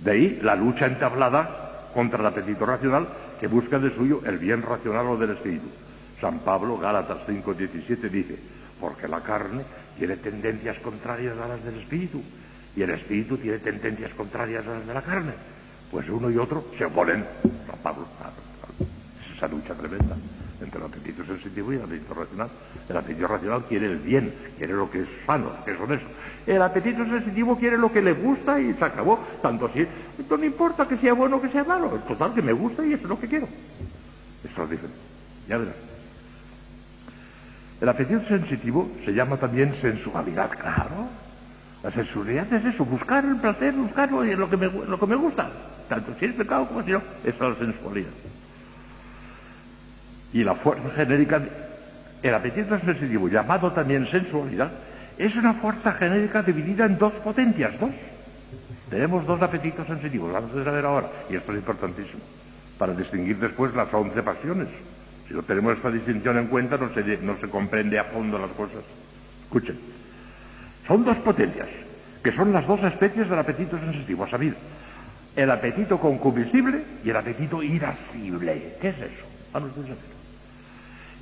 De 0.00 0.10
ahí 0.10 0.38
la 0.42 0.54
lucha 0.54 0.86
entablada 0.86 1.88
contra 1.94 2.20
el 2.20 2.26
apetito 2.26 2.66
racional 2.66 3.06
que 3.40 3.46
busca 3.46 3.78
de 3.78 3.94
suyo 3.94 4.22
el 4.24 4.38
bien 4.38 4.62
racional 4.62 5.06
o 5.06 5.16
del 5.16 5.30
espíritu. 5.30 5.66
San 6.20 6.40
Pablo, 6.40 6.78
Gálatas 6.78 7.18
5.17 7.26 8.10
dice, 8.10 8.38
porque 8.80 9.08
la 9.08 9.20
carne 9.20 9.62
tiene 9.98 10.16
tendencias 10.16 10.78
contrarias 10.78 11.38
a 11.38 11.48
las 11.48 11.64
del 11.64 11.80
espíritu 11.80 12.22
y 12.74 12.82
el 12.82 12.90
espíritu 12.90 13.36
tiene 13.36 13.58
tendencias 13.58 14.12
contrarias 14.14 14.66
a 14.66 14.74
las 14.74 14.86
de 14.86 14.94
la 14.94 15.02
carne. 15.02 15.32
Pues 15.90 16.08
uno 16.08 16.30
y 16.30 16.36
otro 16.36 16.66
se 16.76 16.84
oponen. 16.84 17.24
San 17.66 17.78
Pablo, 17.82 18.06
es 19.20 19.36
esa 19.36 19.48
lucha 19.48 19.74
tremenda 19.74 20.16
entre 20.60 20.78
el 20.78 20.86
apetito 20.86 21.24
sensitivo 21.24 21.72
y 21.72 21.76
el 21.76 21.82
apetito 21.82 22.14
racional. 22.14 22.48
El 22.88 22.96
apetito 22.96 23.26
racional 23.26 23.64
quiere 23.68 23.86
el 23.86 23.98
bien, 23.98 24.32
quiere 24.56 24.72
lo 24.72 24.90
que 24.90 25.02
es 25.02 25.08
sano, 25.26 25.52
que 25.64 25.72
es 25.72 25.80
honesto. 25.80 26.06
El 26.46 26.62
apetito 26.62 27.04
sensitivo 27.04 27.58
quiere 27.58 27.76
lo 27.76 27.92
que 27.92 28.02
le 28.02 28.12
gusta 28.12 28.60
y 28.60 28.72
se 28.72 28.84
acabó. 28.84 29.18
Tanto 29.42 29.66
así, 29.66 29.86
no 30.28 30.44
importa 30.44 30.86
que 30.86 30.96
sea 30.96 31.12
bueno 31.12 31.36
o 31.36 31.42
que 31.42 31.48
sea 31.48 31.64
malo, 31.64 31.94
es 31.96 32.06
total 32.06 32.34
que 32.34 32.42
me 32.42 32.52
gusta 32.52 32.84
y 32.84 32.92
eso 32.92 33.02
es 33.02 33.08
lo 33.08 33.20
que 33.20 33.28
quiero. 33.28 33.48
Eso 34.44 34.64
es 34.64 34.70
diferente. 34.70 34.98
Ya 35.48 35.58
verás. 35.58 35.74
El 37.80 37.88
apetito 37.88 38.24
sensitivo 38.26 38.90
se 39.04 39.12
llama 39.12 39.36
también 39.36 39.74
sensualidad, 39.80 40.50
claro. 40.50 41.08
La 41.82 41.90
sensualidad 41.90 42.50
es 42.52 42.64
eso, 42.64 42.84
buscar 42.84 43.24
el 43.24 43.36
placer, 43.36 43.74
buscar 43.74 44.10
lo 44.10 44.48
que 44.48 44.56
me, 44.56 44.66
lo 44.66 44.98
que 44.98 45.06
me 45.06 45.16
gusta. 45.16 45.50
Tanto 45.88 46.14
si 46.18 46.24
es 46.24 46.32
pecado 46.32 46.66
como 46.66 46.82
si 46.82 46.92
no, 46.92 47.02
esa 47.22 47.48
es 47.48 47.58
la 47.58 47.66
sensualidad. 47.66 48.10
Y 50.32 50.44
la 50.44 50.54
fuerza 50.54 50.90
genérica, 50.90 51.40
el 52.22 52.34
apetito 52.34 52.78
sensitivo, 52.78 53.28
llamado 53.28 53.72
también 53.72 54.06
sensualidad, 54.06 54.70
es 55.18 55.34
una 55.36 55.54
fuerza 55.54 55.92
genérica 55.92 56.42
dividida 56.42 56.84
en 56.84 56.98
dos 56.98 57.12
potencias, 57.14 57.78
dos. 57.80 57.90
Tenemos 58.90 59.26
dos 59.26 59.40
apetitos 59.42 59.86
sensitivos, 59.86 60.32
vamos 60.32 60.50
a 60.54 60.70
ver 60.70 60.84
ahora, 60.84 61.08
y 61.28 61.36
esto 61.36 61.52
es 61.52 61.58
importantísimo, 61.58 62.20
para 62.78 62.94
distinguir 62.94 63.38
después 63.38 63.74
las 63.74 63.92
once 63.92 64.22
pasiones. 64.22 64.68
Si 65.26 65.34
no 65.34 65.42
tenemos 65.42 65.76
esta 65.76 65.90
distinción 65.90 66.38
en 66.38 66.46
cuenta, 66.46 66.76
no 66.76 66.92
se, 66.94 67.18
no 67.18 67.36
se 67.38 67.48
comprende 67.48 67.98
a 67.98 68.04
fondo 68.04 68.38
las 68.38 68.50
cosas. 68.50 68.84
Escuchen, 69.44 69.78
son 70.86 71.04
dos 71.04 71.16
potencias, 71.18 71.68
que 72.22 72.30
son 72.30 72.52
las 72.52 72.66
dos 72.66 72.82
especies 72.84 73.28
del 73.28 73.38
apetito 73.38 73.78
sensitivo, 73.78 74.24
a 74.24 74.30
saber, 74.30 74.54
el 75.34 75.50
apetito 75.50 75.98
concupiscible 75.98 76.82
y 77.04 77.10
el 77.10 77.16
apetito 77.16 77.62
irascible. 77.62 78.76
¿Qué 78.80 78.88
es 78.88 78.98
eso? 78.98 79.26
Vamos 79.52 79.70
a 79.76 79.80
ver. 79.80 80.15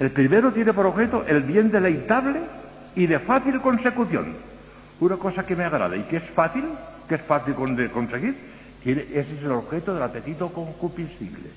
El 0.00 0.10
primero 0.10 0.52
tiene 0.52 0.72
por 0.72 0.86
objeto 0.86 1.24
el 1.26 1.42
bien 1.42 1.70
deleitable 1.70 2.40
y 2.96 3.06
de 3.06 3.18
fácil 3.18 3.60
consecución. 3.60 4.34
Una 5.00 5.16
cosa 5.16 5.46
que 5.46 5.56
me 5.56 5.64
agrada 5.64 5.96
y 5.96 6.02
que 6.02 6.16
es 6.16 6.24
fácil, 6.24 6.64
que 7.08 7.16
es 7.16 7.20
fácil 7.22 7.54
de 7.76 7.90
conseguir, 7.90 8.36
ese 8.84 9.20
es 9.20 9.42
el 9.42 9.52
objeto 9.52 9.94
del 9.94 10.02
apetito 10.02 10.48
concupiscible. 10.48 11.50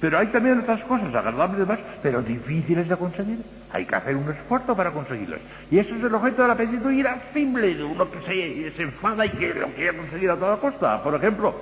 Pero 0.00 0.18
hay 0.18 0.28
también 0.28 0.60
otras 0.60 0.82
cosas 0.84 1.12
agradables 1.12 1.66
más, 1.66 1.78
pero 2.02 2.22
difíciles 2.22 2.88
de 2.88 2.96
conseguir. 2.96 3.38
Hay 3.72 3.84
que 3.84 3.96
hacer 3.96 4.14
un 4.14 4.30
esfuerzo 4.30 4.76
para 4.76 4.92
conseguirlas. 4.92 5.40
Y 5.70 5.78
ese 5.78 5.96
es 5.96 6.04
el 6.04 6.14
objeto 6.14 6.42
del 6.42 6.52
apetito 6.52 6.90
irascible, 6.90 7.74
de 7.74 7.82
uno 7.82 8.08
que 8.08 8.20
se, 8.20 8.70
se 8.76 8.82
enfada 8.82 9.26
y 9.26 9.30
que 9.30 9.54
lo 9.54 9.66
quiere 9.68 9.96
conseguir 9.96 10.30
a 10.30 10.36
toda 10.36 10.56
costa. 10.58 11.02
Por 11.02 11.14
ejemplo, 11.14 11.54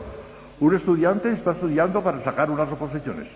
un 0.60 0.74
estudiante 0.74 1.32
está 1.32 1.52
estudiando 1.52 2.02
para 2.02 2.22
sacar 2.22 2.50
unas 2.50 2.70
oposiciones. 2.70 3.26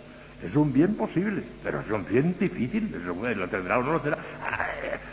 Es 0.42 0.56
un 0.56 0.72
bien 0.72 0.94
posible, 0.94 1.42
pero 1.62 1.80
es 1.80 1.90
un 1.90 2.06
bien 2.06 2.34
difícil. 2.38 2.90
Lo 3.04 3.48
tendrá 3.48 3.78
o 3.78 3.82
no 3.82 3.92
lo 3.92 4.00
tendrá. 4.00 4.20
Ah, 4.42 4.66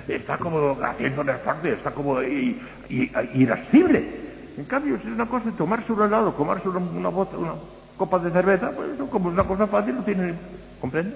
está 0.08 0.38
como 0.38 0.78
haciendo 0.82 1.22
un 1.22 1.30
esfuerzo, 1.30 1.68
está 1.68 1.92
como 1.92 2.22
irascible. 2.22 4.28
En 4.58 4.66
cambio, 4.66 4.98
si 5.02 5.08
es 5.08 5.14
una 5.14 5.28
cosa 5.28 5.46
de 5.46 5.52
tomarse 5.52 5.92
un 5.92 6.04
helado, 6.04 6.32
tomarse 6.32 6.70
una, 6.70 6.80
una, 6.80 7.10
una 7.10 7.54
copa 7.98 8.20
de 8.20 8.32
cerveza, 8.32 8.72
pues 8.72 8.88
como 9.10 9.30
es 9.30 9.34
una 9.34 9.44
cosa 9.44 9.68
fácil, 9.68 9.96
lo 9.96 10.04
tiene, 10.04 10.34
¿comprende? 10.80 11.14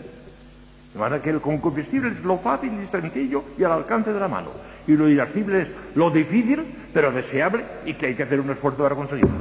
De 0.93 0.99
manera 0.99 1.21
que 1.21 1.29
el 1.29 1.39
combustible 1.39 2.09
es 2.09 2.23
lo 2.23 2.37
fácil 2.39 2.71
y 2.73 2.91
sencillo 2.91 3.45
y 3.57 3.63
al 3.63 3.71
alcance 3.71 4.11
de 4.11 4.19
la 4.19 4.27
mano. 4.27 4.49
Y 4.87 4.93
lo 4.93 5.07
irascible 5.07 5.61
es 5.61 5.67
lo 5.95 6.11
difícil, 6.11 6.65
pero 6.93 7.11
deseable 7.11 7.63
y 7.85 7.93
que 7.93 8.07
hay 8.07 8.15
que 8.15 8.23
hacer 8.23 8.41
un 8.41 8.49
esfuerzo 8.49 8.83
para 8.83 8.95
conseguirlo. 8.95 9.31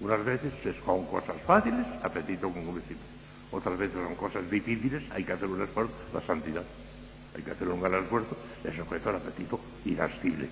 Unas 0.00 0.24
veces 0.24 0.52
es 0.64 0.76
con 0.76 1.04
cosas 1.06 1.36
fáciles, 1.46 1.86
apetito 2.02 2.50
con 2.50 2.64
combustible. 2.64 3.02
Otras 3.52 3.78
veces 3.78 3.96
son 4.02 4.14
cosas 4.14 4.50
difíciles, 4.50 5.02
hay 5.10 5.24
que 5.24 5.32
hacer 5.32 5.48
un 5.48 5.62
esfuerzo, 5.62 5.92
la 6.14 6.20
santidad. 6.20 6.62
Hay 7.36 7.42
que 7.42 7.50
hacer 7.50 7.68
un 7.68 7.80
gran 7.80 8.02
esfuerzo, 8.02 8.36
es 8.64 8.78
objeto 8.78 9.10
al 9.10 9.16
apetito 9.16 9.60
irascible. 9.84 10.48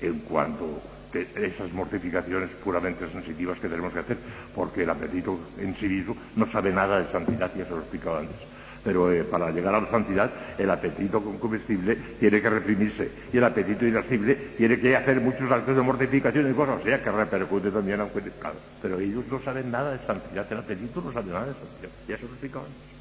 En 0.00 0.20
cuanto 0.20 0.80
esas 1.12 1.72
mortificaciones 1.72 2.50
puramente 2.62 3.10
sensitivas 3.10 3.58
que 3.58 3.68
tenemos 3.68 3.92
que 3.92 3.98
hacer, 4.00 4.18
porque 4.54 4.82
el 4.82 4.90
apetito 4.90 5.38
en 5.58 5.74
sí 5.76 5.88
mismo 5.88 6.16
no 6.36 6.50
sabe 6.50 6.72
nada 6.72 7.00
de 7.00 7.10
santidad, 7.10 7.50
ya 7.56 7.64
se 7.64 7.70
lo 7.70 7.78
he 7.78 7.80
explicado 7.80 8.18
antes. 8.18 8.36
Pero 8.82 9.12
eh, 9.12 9.24
para 9.24 9.50
llegar 9.50 9.74
a 9.74 9.80
la 9.80 9.90
santidad, 9.90 10.30
el 10.56 10.70
apetito 10.70 11.22
combustible 11.22 11.96
tiene 12.18 12.40
que 12.40 12.50
reprimirse 12.50 13.10
y 13.32 13.36
el 13.36 13.44
apetito 13.44 13.84
irascible 13.84 14.34
tiene 14.56 14.78
que 14.80 14.96
hacer 14.96 15.20
muchos 15.20 15.50
actos 15.50 15.76
de 15.76 15.82
mortificación 15.82 16.50
y 16.50 16.54
cosas, 16.54 16.80
o 16.80 16.84
sea, 16.84 17.02
que 17.02 17.10
repercute 17.10 17.70
también 17.70 18.00
en 18.00 18.06
el 18.06 18.32
Pero 18.80 18.98
ellos 18.98 19.24
no 19.30 19.40
saben 19.42 19.70
nada 19.70 19.92
de 19.92 20.06
santidad, 20.06 20.46
el 20.50 20.58
apetito 20.58 21.02
no 21.02 21.12
sabe 21.12 21.30
nada 21.30 21.46
de 21.46 21.52
santidad, 21.52 21.90
ya 22.08 22.16
se 22.16 22.22
lo 22.22 22.28
he 22.28 22.32
explicado 22.32 22.64
antes. 22.64 23.00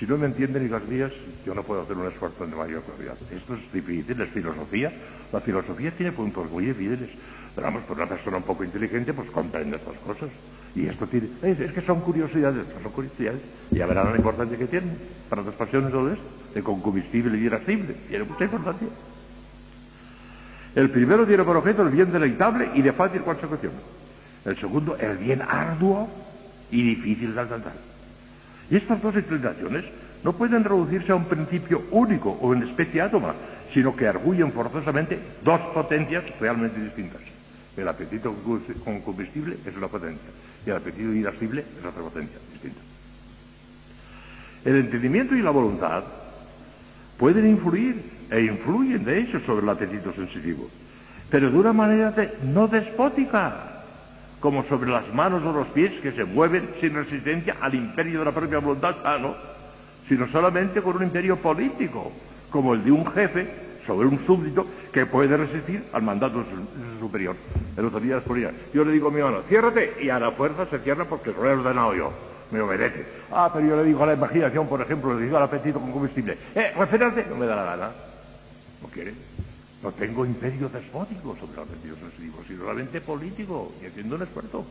Si 0.00 0.06
no 0.06 0.16
me 0.16 0.24
entienden 0.24 0.62
ni 0.62 0.70
las 0.70 0.88
vías, 0.88 1.12
yo 1.44 1.54
no 1.54 1.62
puedo 1.62 1.82
hacer 1.82 1.94
un 1.94 2.08
esfuerzo 2.08 2.46
de 2.46 2.56
mayor 2.56 2.82
claridad. 2.82 3.18
Esto 3.30 3.54
es 3.54 3.70
difícil, 3.70 4.18
es 4.18 4.30
filosofía. 4.30 4.90
La 5.30 5.40
filosofía 5.40 5.90
tiene 5.90 6.10
puntos 6.12 6.50
muy 6.50 6.70
evidentes. 6.70 7.10
Pero 7.54 7.66
vamos, 7.66 7.82
por 7.82 7.98
una 7.98 8.08
persona 8.08 8.38
un 8.38 8.44
poco 8.44 8.64
inteligente, 8.64 9.12
pues 9.12 9.30
comprende 9.30 9.76
estas 9.76 9.98
cosas. 9.98 10.30
Y 10.74 10.86
esto 10.86 11.06
tiene... 11.06 11.28
Es, 11.42 11.72
que 11.72 11.80
son 11.80 12.00
curiosidades, 12.00 12.64
son 12.82 12.92
curiosidades. 12.92 13.40
Ya 13.70 13.86
verán 13.86 14.10
la 14.10 14.16
importancia 14.16 14.56
que 14.56 14.66
tienen 14.66 14.96
para 15.28 15.42
las 15.42 15.54
pasiones 15.54 15.90
todo 15.90 16.10
esto. 16.10 16.24
De 16.54 16.62
concubistible 16.62 17.38
y 17.38 17.42
irascible. 17.44 17.94
Tiene 18.08 18.24
mucha 18.24 18.44
importancia. 18.44 18.88
El 20.74 20.90
primero 20.90 21.26
tiene 21.26 21.42
por 21.42 21.56
objeto 21.56 21.82
el 21.82 21.90
bien 21.90 22.12
deleitable 22.12 22.70
y 22.74 22.82
de 22.82 22.92
fácil 22.92 23.22
consecución. 23.22 23.72
El 24.44 24.56
segundo, 24.56 24.96
el 24.96 25.16
bien 25.16 25.42
arduo 25.42 26.08
y 26.70 26.82
difícil 26.94 27.34
de 27.34 27.40
alcanzar. 27.40 27.72
Y 28.70 28.76
estas 28.76 29.02
dos 29.02 29.14
inclinaciones 29.16 29.84
no 30.22 30.32
pueden 30.32 30.62
reducirse 30.62 31.12
a 31.12 31.16
un 31.16 31.24
principio 31.24 31.82
único 31.90 32.30
o 32.40 32.54
en 32.54 32.62
especie 32.62 33.00
átoma, 33.00 33.34
sino 33.72 33.96
que 33.96 34.06
arguyen 34.06 34.52
forzosamente 34.52 35.18
dos 35.44 35.60
potencias 35.72 36.24
realmente 36.38 36.80
distintas. 36.80 37.20
El 37.76 37.88
apetito 37.88 38.34
con 38.84 39.00
combustible 39.00 39.56
es 39.66 39.76
una 39.76 39.88
potencia 39.88 40.28
y 40.64 40.70
el 40.70 40.76
apetito 40.76 41.12
irascible 41.12 41.64
es 41.78 41.84
otra 41.84 42.02
potencia 42.02 42.38
distinta. 42.52 42.80
El 44.64 44.76
entendimiento 44.76 45.34
y 45.34 45.42
la 45.42 45.50
voluntad 45.50 46.04
pueden 47.16 47.48
influir 47.48 48.02
e 48.30 48.42
influyen 48.42 49.04
de 49.04 49.20
hecho 49.20 49.40
sobre 49.40 49.62
el 49.62 49.68
apetito 49.68 50.12
sensitivo, 50.12 50.68
pero 51.30 51.50
de 51.50 51.58
una 51.58 51.72
manera 51.72 52.14
no 52.44 52.68
despótica, 52.68 53.84
como 54.38 54.62
sobre 54.64 54.90
las 54.90 55.12
manos 55.14 55.42
o 55.44 55.52
los 55.52 55.68
pies 55.68 56.00
que 56.00 56.12
se 56.12 56.24
mueven 56.24 56.68
sin 56.80 56.94
resistencia 56.94 57.56
al 57.60 57.74
imperio 57.74 58.20
de 58.20 58.24
la 58.24 58.32
propia 58.32 58.58
voluntad, 58.58 58.96
ah, 59.04 59.18
no, 59.20 59.34
sino 60.08 60.26
solamente 60.28 60.80
con 60.80 60.96
un 60.96 61.02
imperio 61.02 61.36
político, 61.36 62.12
como 62.50 62.74
el 62.74 62.84
de 62.84 62.90
un 62.90 63.06
jefe 63.12 63.48
sobre 63.86 64.06
un 64.06 64.18
súbdito 64.26 64.66
que 64.92 65.06
puede 65.06 65.36
resistir 65.36 65.84
al 65.92 66.02
mandato 66.02 66.38
de 66.38 66.44
su, 66.44 67.00
superior. 67.00 67.36
El 67.76 67.86
otro 67.86 68.00
día 68.00 68.20
yo 68.72 68.84
le 68.84 68.92
digo 68.92 69.08
a 69.08 69.10
mi 69.10 69.20
hermano, 69.20 69.42
ciérrate, 69.48 69.94
y 70.00 70.08
a 70.08 70.18
la 70.18 70.32
fuerza 70.32 70.66
se 70.66 70.78
cierra 70.80 71.04
porque 71.04 71.32
lo 71.32 71.44
he 71.48 71.52
ordenado 71.52 71.94
yo. 71.94 72.12
Me 72.50 72.60
obedece. 72.60 73.06
Ah, 73.30 73.48
pero 73.52 73.66
yo 73.66 73.76
le 73.76 73.84
digo 73.84 74.02
a 74.02 74.06
la 74.06 74.14
imaginación, 74.14 74.66
por 74.66 74.80
ejemplo, 74.80 75.14
le 75.14 75.24
digo 75.24 75.36
al 75.36 75.44
apetito 75.44 75.78
con 75.78 75.92
combustible, 75.92 76.36
eh, 76.54 76.72
reférate, 76.76 77.26
no 77.28 77.36
me 77.36 77.46
da 77.46 77.56
la 77.56 77.64
gana. 77.64 77.90
No 78.82 78.88
quiere. 78.88 79.14
No 79.82 79.92
tengo 79.92 80.26
imperio 80.26 80.68
despótico 80.68 81.36
sobre 81.36 81.56
los 81.56 81.68
apetitos 81.68 81.98
sensitivos, 81.98 82.44
sino 82.46 82.60
solamente 82.60 83.00
político 83.00 83.72
y 83.80 83.86
haciendo 83.86 84.16
un 84.16 84.22
esfuerzo. 84.22 84.66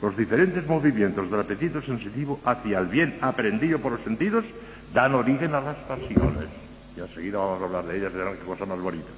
Los 0.00 0.16
diferentes 0.16 0.64
movimientos 0.66 1.28
del 1.30 1.40
apetito 1.40 1.82
sensitivo 1.82 2.40
hacia 2.44 2.78
el 2.78 2.86
bien 2.86 3.18
aprendido 3.20 3.80
por 3.80 3.92
los 3.92 4.00
sentidos 4.02 4.44
dan 4.92 5.14
origen 5.14 5.54
a 5.54 5.60
las 5.60 5.76
pasiones. 5.76 6.48
Y 6.96 7.00
enseguida 7.00 7.38
vamos 7.38 7.62
a 7.62 7.64
hablar 7.66 7.84
de 7.84 7.98
ellas, 7.98 8.12
verán 8.12 8.36
qué 8.36 8.44
cosa 8.44 8.66
más 8.66 8.80
bonita. 8.80 9.08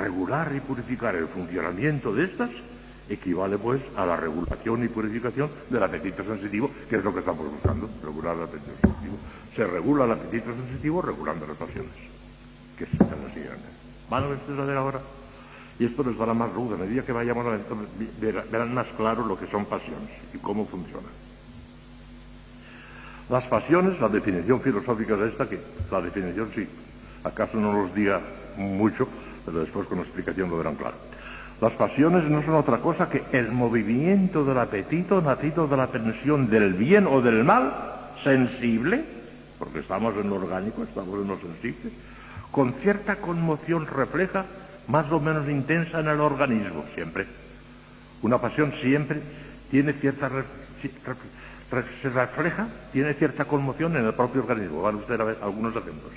Regular 0.00 0.52
y 0.54 0.60
purificar 0.60 1.14
el 1.14 1.28
funcionamiento 1.28 2.12
de 2.12 2.24
estas 2.24 2.50
equivale 3.08 3.56
pues 3.56 3.80
a 3.96 4.04
la 4.04 4.16
regulación 4.16 4.84
y 4.84 4.88
purificación 4.88 5.48
del 5.70 5.82
apetito 5.82 6.24
sensitivo, 6.24 6.70
que 6.88 6.96
es 6.96 7.04
lo 7.04 7.12
que 7.12 7.20
estamos 7.20 7.48
buscando, 7.50 7.88
regular 8.02 8.36
el 8.36 8.42
apetito 8.42 8.72
sensitivo. 8.80 9.16
Se 9.54 9.66
regula 9.66 10.04
el 10.04 10.12
apetito 10.12 10.52
sensitivo 10.52 11.02
regulando 11.02 11.46
las 11.46 11.56
pasiones, 11.56 11.92
que 12.76 12.84
es 12.84 12.98
la 12.98 13.32
siguiente. 13.32 13.68
¿Van 14.10 14.24
a 14.24 14.64
ver 14.64 14.76
ahora? 14.76 15.00
Y 15.78 15.84
esto 15.84 16.02
les 16.02 16.16
dará 16.16 16.34
más 16.34 16.52
luz. 16.54 16.72
A 16.72 16.76
medida 16.76 17.04
que 17.04 17.12
vayamos 17.12 17.46
a 17.46 17.58
verán 18.20 18.74
más 18.74 18.86
claro 18.96 19.26
lo 19.26 19.38
que 19.38 19.46
son 19.46 19.66
pasiones 19.66 20.10
y 20.34 20.38
cómo 20.38 20.66
funcionan. 20.66 21.10
Las 23.28 23.44
pasiones, 23.44 24.00
la 24.00 24.08
definición 24.08 24.60
filosófica 24.60 25.14
es 25.14 25.32
esta, 25.32 25.48
que 25.48 25.58
la 25.90 26.00
definición 26.00 26.48
sí, 26.54 26.68
acaso 27.24 27.58
no 27.58 27.72
los 27.72 27.94
diga 27.94 28.20
mucho, 28.56 29.08
pero 29.44 29.60
después 29.60 29.88
con 29.88 29.98
explicación 29.98 30.48
lo 30.48 30.58
verán 30.58 30.76
claro. 30.76 30.94
Las 31.60 31.72
pasiones 31.72 32.24
no 32.24 32.42
son 32.42 32.54
otra 32.54 32.78
cosa 32.78 33.08
que 33.08 33.24
el 33.32 33.50
movimiento 33.50 34.44
del 34.44 34.58
apetito 34.58 35.20
nacido 35.22 35.66
de 35.66 35.76
la 35.76 35.88
tensión 35.88 36.48
del 36.50 36.74
bien 36.74 37.06
o 37.06 37.20
del 37.20 37.42
mal, 37.42 37.72
sensible, 38.22 39.04
porque 39.58 39.80
estamos 39.80 40.14
en 40.16 40.30
lo 40.30 40.36
orgánico, 40.36 40.84
estamos 40.84 41.20
en 41.20 41.28
lo 41.28 41.38
sensible, 41.38 41.90
con 42.52 42.74
cierta 42.74 43.16
conmoción 43.16 43.86
refleja 43.86 44.44
más 44.86 45.10
o 45.10 45.18
menos 45.18 45.48
intensa 45.48 45.98
en 45.98 46.08
el 46.08 46.20
organismo, 46.20 46.84
siempre. 46.94 47.26
Una 48.22 48.38
pasión 48.38 48.72
siempre 48.80 49.20
tiene 49.70 49.94
cierta 49.94 50.30
se 52.02 52.08
refleja, 52.10 52.68
tiene 52.92 53.14
cierta 53.14 53.44
conmoción 53.44 53.96
en 53.96 54.04
el 54.04 54.14
propio 54.14 54.42
organismo. 54.42 54.82
Van 54.82 54.96
ustedes 54.96 55.20
a 55.20 55.24
ver 55.24 55.38
algunos 55.42 55.74
ejemplos. 55.74 56.12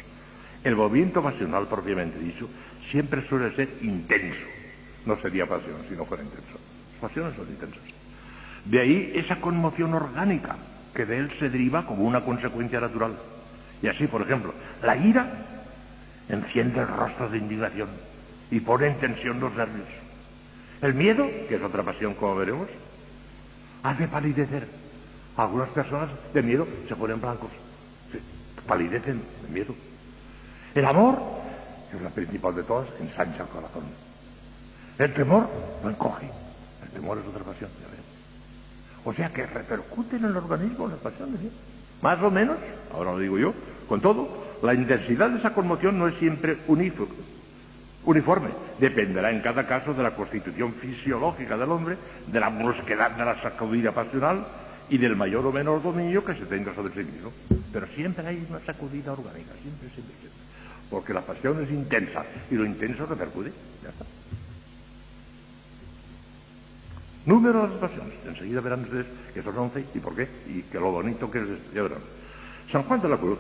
El 0.64 0.76
movimiento 0.76 1.24
pasional 1.24 1.68
propiamente 1.68 2.20
dicho 2.20 2.48
siempre 2.90 3.26
suele 3.28 3.56
ser 3.56 3.70
intenso. 3.82 4.46
No 5.06 5.18
sería 5.18 5.46
pasión 5.46 5.78
si 5.90 5.96
no 5.96 6.06
fuera 6.06 6.24
intenso. 6.24 6.60
Las 6.94 7.02
pasiones 7.02 7.36
son 7.36 7.48
intensas. 7.48 7.80
De 8.66 8.80
ahí 8.80 9.12
esa 9.16 9.40
conmoción 9.40 9.94
orgánica 9.94 10.58
que 10.94 11.06
de 11.06 11.18
él 11.18 11.32
se 11.40 11.50
deriva 11.50 11.86
como 11.86 12.04
una 12.04 12.22
consecuencia 12.22 12.80
natural. 12.80 13.14
Y 13.82 13.88
así, 13.88 14.08
por 14.08 14.22
ejemplo, 14.22 14.54
la 14.84 14.98
ira 14.98 15.28
enciende 16.28 16.82
el 16.82 16.88
rostro 16.88 17.30
de 17.30 17.38
indignación 17.38 17.90
y 18.52 18.60
pone 18.60 18.88
en 18.88 19.00
tensión 19.00 19.40
los 19.40 19.54
nervios. 19.56 19.88
El 20.82 20.94
miedo, 20.94 21.30
que 21.48 21.56
es 21.56 21.62
otra 21.62 21.84
pasión 21.84 22.14
como 22.14 22.36
veremos, 22.36 22.68
hace 23.84 24.08
palidecer. 24.08 24.68
Algunas 25.38 25.70
personas 25.70 26.10
de 26.34 26.42
miedo 26.42 26.68
se 26.88 26.96
ponen 26.96 27.22
blancos, 27.22 27.50
palidecen 28.68 29.22
de 29.44 29.54
miedo. 29.54 29.74
El 30.76 30.86
amor, 30.86 31.20
que 31.90 31.98
es 31.98 32.04
la 32.04 32.10
principal 32.10 32.56
de 32.56 32.64
todas, 32.64 32.88
ensancha 33.00 33.44
el 33.44 33.50
corazón. 33.50 33.84
El 34.98 35.14
temor 35.14 35.50
lo 35.84 35.90
encoge. 35.90 36.30
El 36.84 36.90
temor 36.90 37.18
es 37.18 37.28
otra 37.28 37.44
pasión, 37.44 37.70
ya. 37.80 37.90
O 39.06 39.14
sea 39.14 39.30
que 39.30 39.46
repercuten 39.46 40.20
en 40.20 40.26
el 40.26 40.38
organismo 40.38 40.88
las 40.88 41.00
pasiones. 41.00 41.40
¿sí? 41.40 41.50
Más 42.02 42.22
o 42.22 42.30
menos, 42.30 42.58
ahora 42.94 43.14
lo 43.14 43.20
digo 43.20 43.38
yo, 43.38 43.54
con 43.88 44.02
todo, 44.02 44.28
la 44.62 44.74
intensidad 44.74 45.30
de 45.30 45.40
esa 45.40 45.54
conmoción 45.54 45.98
no 45.98 46.08
es 46.08 46.16
siempre 46.16 46.58
uníforme 46.68 47.39
uniforme. 48.10 48.50
Dependerá 48.80 49.32
en 49.32 49.42
cada 49.42 49.68
caso 49.68 49.94
de 49.94 50.04
la 50.04 50.16
constitución 50.16 50.74
fisiológica 50.74 51.58
del 51.58 51.72
hombre, 51.72 51.98
de 52.28 52.40
la 52.40 52.50
brusquedad 52.50 53.12
de 53.12 53.26
la 53.26 53.42
sacudida 53.42 53.92
pasional 53.92 54.46
y 54.90 54.98
del 54.98 55.16
mayor 55.16 55.46
o 55.46 55.52
menor 55.52 55.82
dominio 55.82 56.26
que 56.26 56.34
se 56.34 56.46
tenga 56.46 56.74
sobre 56.74 56.94
sí 56.94 57.10
mismo. 57.10 57.32
Pero 57.72 57.88
siempre 57.88 58.26
hay 58.26 58.46
una 58.50 58.60
sacudida 58.62 59.14
orgánica, 59.14 59.54
siempre, 59.62 59.90
siempre, 59.90 60.16
siempre. 60.20 60.40
Porque 60.90 61.14
la 61.14 61.22
pasión 61.22 61.62
es 61.64 61.70
intensa 61.70 62.26
y 62.50 62.56
lo 62.56 62.66
intenso 62.66 63.06
repercute. 63.06 63.52
Ya. 63.84 63.92
Número 67.26 67.68
de 67.68 67.78
pasiones. 67.78 68.16
Enseguida 68.26 68.62
verán 68.62 68.82
ustedes 68.82 69.06
que 69.34 69.44
son 69.44 69.58
once 69.58 69.86
y 69.94 70.00
por 70.00 70.16
qué 70.16 70.28
y 70.48 70.64
que 70.64 70.80
lo 70.80 70.92
bonito 70.92 71.30
que 71.30 71.40
es 71.40 71.50
esto. 71.50 71.76
Ya 71.76 71.84
verán. 71.84 72.02
San 72.72 72.84
Juan 72.84 73.02
de 73.02 73.10
la 73.10 73.18
Cruz 73.18 73.38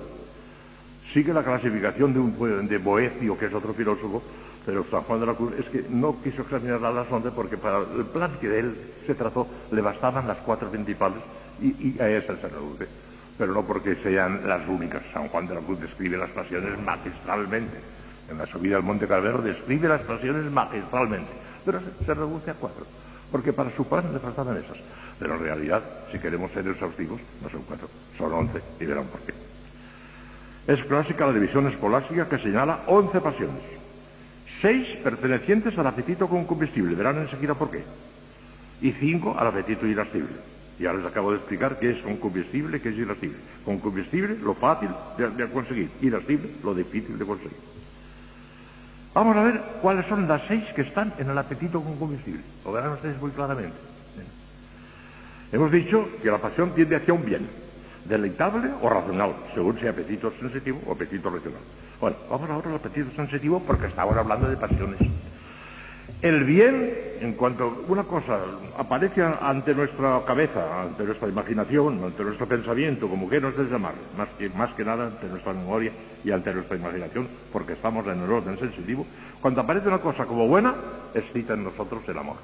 sigue 1.11 1.33
la 1.33 1.43
clasificación 1.43 2.13
de, 2.13 2.19
un, 2.19 2.67
de 2.67 2.77
Boecio, 2.77 3.37
que 3.37 3.47
es 3.47 3.53
otro 3.53 3.73
filósofo, 3.73 4.21
pero 4.65 4.85
San 4.89 5.01
Juan 5.01 5.19
de 5.19 5.25
la 5.25 5.33
Cruz 5.33 5.53
es 5.57 5.65
que 5.65 5.85
no 5.89 6.21
quiso 6.21 6.41
examinar 6.41 6.81
las 6.81 7.11
once 7.11 7.31
porque 7.31 7.57
para 7.57 7.79
el 7.79 8.05
plan 8.05 8.31
que 8.39 8.49
de 8.49 8.59
él 8.59 8.77
se 9.05 9.15
trazó 9.15 9.47
le 9.71 9.81
bastaban 9.81 10.27
las 10.27 10.37
cuatro 10.37 10.69
principales 10.69 11.19
y, 11.61 11.99
a 11.99 12.09
esa 12.09 12.35
se 12.35 12.47
reduce. 12.47 12.87
Pero 13.37 13.53
no 13.53 13.63
porque 13.63 13.95
sean 13.95 14.47
las 14.47 14.67
únicas. 14.67 15.01
San 15.13 15.29
Juan 15.29 15.47
de 15.47 15.55
la 15.55 15.61
Cruz 15.61 15.79
describe 15.79 16.17
las 16.17 16.29
pasiones 16.31 16.77
magistralmente. 16.79 17.77
En 18.29 18.37
la 18.37 18.45
subida 18.45 18.77
al 18.77 18.83
Monte 18.83 19.07
Calvero 19.07 19.41
describe 19.41 19.87
las 19.87 20.01
pasiones 20.01 20.51
magistralmente. 20.51 21.31
Pero 21.65 21.79
se, 22.05 22.13
reduce 22.13 22.51
a 22.51 22.53
cuatro. 22.53 22.85
Porque 23.31 23.53
para 23.53 23.71
su 23.75 23.85
plan 23.85 24.11
le 24.11 24.19
faltaban 24.19 24.57
esas. 24.57 24.77
Pero 25.17 25.35
en 25.35 25.43
realidad, 25.43 25.81
si 26.11 26.19
queremos 26.19 26.51
ser 26.51 26.67
exhaustivos, 26.67 27.21
no 27.41 27.49
son 27.49 27.63
cuatro, 27.63 27.87
son 28.17 28.33
once. 28.33 28.61
Y 28.79 28.85
verán 28.85 29.05
por 29.05 29.21
qué. 29.21 29.33
Es 30.67 30.83
clásica 30.83 31.25
la 31.25 31.33
división 31.33 31.67
escolástica 31.67 32.27
que 32.27 32.37
señala 32.37 32.81
once 32.87 33.19
pasiones. 33.21 33.78
Seis 34.61 34.87
pertenecientes 35.03 35.77
al 35.77 35.87
apetito 35.87 36.27
con 36.27 36.45
combustible, 36.45 36.95
verán 36.95 37.17
enseguida 37.17 37.53
por 37.53 37.71
qué. 37.71 37.83
Y 38.81 38.91
cinco 38.91 39.35
al 39.37 39.47
apetito 39.47 39.87
irascible. 39.87 40.35
Ya 40.79 40.93
les 40.93 41.05
acabo 41.05 41.31
de 41.31 41.37
explicar 41.37 41.79
qué 41.79 41.91
es 41.91 42.01
con 42.01 42.17
combustible, 42.17 42.81
qué 42.81 42.89
es 42.89 42.97
irascible. 42.97 43.37
Con 43.63 43.79
combustible, 43.79 44.37
lo 44.41 44.53
fácil 44.53 44.89
de, 45.17 45.47
conseguir. 45.47 45.89
Irascible, 46.01 46.49
lo 46.63 46.73
difícil 46.73 47.17
de 47.17 47.25
conseguir. 47.25 47.57
Vamos 49.13 49.35
a 49.35 49.43
ver 49.43 49.61
cuáles 49.81 50.05
son 50.05 50.27
las 50.27 50.41
seis 50.47 50.63
que 50.75 50.81
están 50.81 51.13
en 51.17 51.29
el 51.29 51.37
apetito 51.37 51.81
con 51.81 51.97
combustible. 51.97 52.41
Lo 52.63 52.71
verán 52.71 52.91
ustedes 52.91 53.19
muy 53.19 53.31
claramente. 53.31 53.75
Hemos 55.51 55.71
dicho 55.71 56.07
que 56.21 56.29
la 56.29 56.37
pasión 56.37 56.75
tiende 56.75 56.95
hacia 56.95 57.13
un 57.13 57.25
bien, 57.25 57.47
deleitable 58.05 58.69
o 58.81 58.89
racional, 58.89 59.33
según 59.53 59.79
sea 59.79 59.91
apetito 59.91 60.31
sensitivo 60.39 60.79
o 60.85 60.93
apetito 60.93 61.29
racional. 61.29 61.61
Bueno, 61.99 62.15
vamos 62.29 62.49
ahora 62.49 62.69
al 62.69 62.75
apetito 62.75 63.11
sensitivo 63.13 63.59
porque 63.59 63.87
estamos 63.87 64.15
hablando 64.15 64.49
de 64.49 64.55
pasiones. 64.55 64.99
El 66.21 66.45
bien, 66.45 66.93
en 67.19 67.33
cuanto 67.33 67.85
una 67.89 68.03
cosa 68.03 68.39
aparece 68.77 69.21
ante 69.21 69.75
nuestra 69.75 70.21
cabeza, 70.25 70.83
ante 70.83 71.03
nuestra 71.03 71.27
imaginación, 71.27 72.01
ante 72.01 72.23
nuestro 72.23 72.47
pensamiento, 72.47 73.09
como 73.09 73.29
que 73.29 73.41
nos 73.41 73.53
llamar, 73.69 73.95
más 74.17 74.29
que, 74.37 74.49
más 74.49 74.71
que 74.73 74.85
nada 74.85 75.07
ante 75.07 75.27
nuestra 75.27 75.53
memoria 75.53 75.91
y 76.23 76.31
ante 76.31 76.53
nuestra 76.53 76.77
imaginación, 76.77 77.27
porque 77.51 77.73
estamos 77.73 78.07
en 78.07 78.21
el 78.21 78.31
orden 78.31 78.57
sensitivo, 78.57 79.05
cuando 79.41 79.61
aparece 79.61 79.89
una 79.89 79.99
cosa 79.99 80.25
como 80.25 80.47
buena, 80.47 80.73
excita 81.13 81.53
en 81.53 81.65
nosotros 81.65 82.01
el 82.07 82.17
amor. 82.17 82.37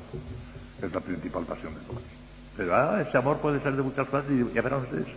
Es 0.81 0.93
la 0.93 0.99
principal 0.99 1.45
pasión 1.45 1.73
de 1.73 1.79
todos. 1.81 2.01
Pero 2.57 2.75
ah, 2.75 3.01
ese 3.07 3.17
amor 3.17 3.37
puede 3.37 3.61
ser 3.61 3.73
de 3.73 3.83
muchas 3.83 4.07
clases 4.07 4.31
y 4.31 4.53
ya 4.53 4.61
verán 4.61 4.81
ustedes. 4.81 5.07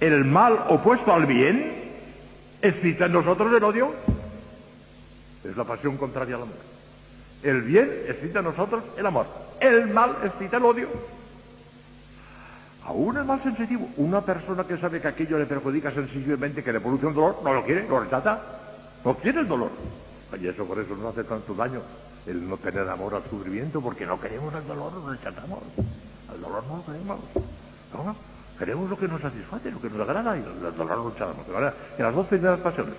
El 0.00 0.24
mal 0.24 0.58
opuesto 0.68 1.12
al 1.12 1.26
bien 1.26 1.85
excita 2.68 3.06
en 3.06 3.12
nosotros 3.12 3.52
el 3.52 3.62
odio. 3.62 3.92
Es 5.44 5.56
la 5.56 5.64
pasión 5.64 5.96
contraria 5.96 6.36
al 6.36 6.42
amor. 6.42 6.56
El 7.42 7.62
bien 7.62 7.90
excita 8.08 8.40
en 8.40 8.46
nosotros 8.46 8.82
el 8.96 9.06
amor. 9.06 9.26
El 9.60 9.88
mal 9.88 10.16
excita 10.24 10.56
el 10.56 10.64
odio. 10.64 10.88
Aún 12.84 13.16
el 13.16 13.24
mal 13.24 13.42
sensitivo. 13.42 13.88
Una 13.96 14.20
persona 14.20 14.64
que 14.64 14.78
sabe 14.78 15.00
que 15.00 15.08
aquello 15.08 15.38
le 15.38 15.46
perjudica 15.46 15.90
sensiblemente, 15.90 16.62
que 16.62 16.72
le 16.72 16.80
produce 16.80 17.06
un 17.06 17.14
dolor, 17.14 17.40
no 17.42 17.52
lo 17.52 17.64
quiere, 17.64 17.86
lo 17.88 18.00
rechaza. 18.00 18.40
No 19.04 19.14
quiere 19.16 19.40
el 19.40 19.48
dolor. 19.48 19.70
Y 20.40 20.46
eso 20.46 20.64
por 20.64 20.78
eso 20.78 20.94
nos 20.96 21.12
hace 21.12 21.24
tanto 21.24 21.54
daño 21.54 21.80
el 22.26 22.48
no 22.48 22.56
tener 22.56 22.88
amor 22.88 23.14
al 23.14 23.22
sufrimiento, 23.30 23.80
porque 23.80 24.04
no 24.04 24.20
queremos 24.20 24.52
el 24.54 24.66
dolor, 24.66 24.92
lo 24.92 25.10
rechazamos. 25.10 25.60
El 26.34 26.40
dolor 26.40 26.64
no 26.68 26.76
lo 26.78 26.84
queremos. 26.84 27.18
¿No? 27.92 28.35
Queremos 28.58 28.88
lo 28.88 28.98
que 28.98 29.06
nos 29.06 29.20
satisface, 29.20 29.70
lo 29.70 29.80
que 29.80 29.90
nos 29.90 30.00
agrada 30.08 30.36
y 30.36 30.40
el 30.40 30.76
dolor 30.76 30.98
lo 30.98 31.12
echamos. 31.12 31.36
En 31.98 32.04
las 32.04 32.14
dos 32.14 32.26
primeras 32.26 32.58
pasiones. 32.60 32.94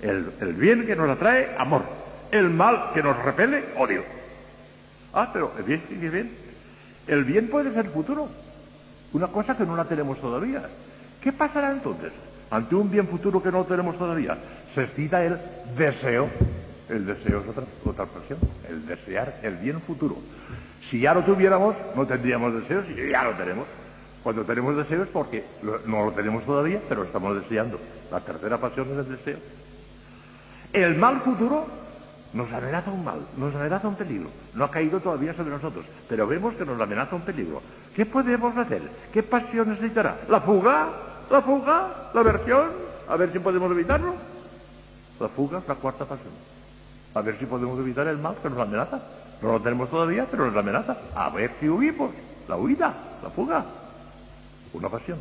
El, 0.00 0.54
bien 0.54 0.86
que 0.86 0.94
nos 0.94 1.10
atrae, 1.10 1.54
amor. 1.58 1.82
El 2.30 2.48
mal 2.50 2.90
que 2.94 3.02
nos 3.02 3.18
repele, 3.18 3.64
odio. 3.76 4.02
Ah, 5.12 5.30
pero 5.32 5.52
el 5.58 5.64
bien, 5.64 5.82
el 5.90 6.10
bien. 6.10 6.30
El 7.08 7.24
bien 7.24 7.48
puede 7.48 7.72
ser 7.74 7.86
futuro. 7.90 8.28
Una 9.12 9.26
cosa 9.26 9.56
que 9.56 9.64
no 9.64 9.76
la 9.76 9.84
tenemos 9.84 10.20
todavía. 10.20 10.62
¿Qué 11.20 11.32
pasará 11.32 11.72
entonces? 11.72 12.12
Ante 12.50 12.74
un 12.76 12.90
bien 12.90 13.08
futuro 13.08 13.42
que 13.42 13.50
no 13.50 13.64
tenemos 13.64 13.98
todavía, 13.98 14.38
se 14.74 14.86
cita 14.86 15.24
el 15.24 15.38
deseo. 15.76 16.28
El 16.88 17.06
deseo 17.06 17.40
es 17.40 17.48
otra, 17.48 17.64
otra 17.84 18.04
expresión. 18.04 18.38
El 18.68 18.86
desear 18.86 19.38
el 19.42 19.56
bien 19.56 19.80
futuro. 19.80 20.16
Si 20.88 21.00
ya 21.00 21.14
lo 21.14 21.22
tuviéramos, 21.24 21.74
no 21.96 22.06
tendríamos 22.06 22.54
deseos 22.54 22.84
y 22.88 23.10
ya 23.10 23.24
lo 23.24 23.32
tenemos. 23.32 23.66
Cuando 24.22 24.44
tenemos 24.44 24.76
deseos 24.76 25.08
porque 25.12 25.44
no 25.86 26.04
lo 26.04 26.12
tenemos 26.12 26.44
todavía, 26.44 26.80
pero 26.88 27.04
estamos 27.04 27.34
deseando. 27.40 27.78
La 28.10 28.20
tercera 28.20 28.58
pasión 28.58 28.88
es 28.92 28.98
el 28.98 29.16
deseo. 29.16 29.38
El 30.72 30.96
mal 30.96 31.20
futuro 31.22 31.66
Nos 32.32 32.52
amenaza 32.52 32.92
un 32.92 33.04
mal, 33.04 33.20
nos 33.36 33.54
amenaza 33.56 33.88
un 33.88 33.96
peligro. 33.96 34.28
No 34.54 34.64
ha 34.64 34.70
caído 34.70 35.00
todavía 35.00 35.34
sobre 35.34 35.50
nosotros, 35.50 35.84
pero 36.08 36.28
vemos 36.28 36.54
que 36.54 36.64
nos 36.64 36.80
amenaza 36.80 37.16
un 37.16 37.22
peligro. 37.22 37.60
¿Qué 37.94 38.06
podemos 38.06 38.56
hacer? 38.56 38.82
¿Qué 39.12 39.22
pasión 39.24 39.68
necesitará? 39.70 40.16
¿La 40.28 40.40
fuga? 40.40 40.90
¿La 41.28 41.42
fuga? 41.42 42.10
¿La 42.14 42.22
versión? 42.22 42.68
A 43.08 43.16
ver 43.16 43.32
si 43.32 43.40
podemos 43.40 43.70
evitarlo. 43.72 44.14
La 45.18 45.28
fuga 45.28 45.58
es 45.58 45.66
la 45.66 45.74
cuarta 45.74 46.04
pasión. 46.04 46.32
A 47.14 47.20
ver 47.20 47.36
si 47.36 47.46
podemos 47.46 47.76
evitar 47.80 48.06
el 48.06 48.18
mal 48.18 48.36
que 48.40 48.48
nos 48.48 48.60
amenaza. 48.60 49.00
No 49.42 49.52
lo 49.52 49.60
tenemos 49.60 49.90
todavía, 49.90 50.24
pero 50.30 50.46
nos 50.46 50.56
amenaza. 50.56 50.96
A 51.16 51.30
ver 51.30 51.50
si 51.58 51.68
huimos. 51.68 52.12
La 52.46 52.56
huida, 52.56 52.94
la 53.24 53.30
fuga. 53.30 53.64
Una 54.72 54.88
pasión. 54.88 55.18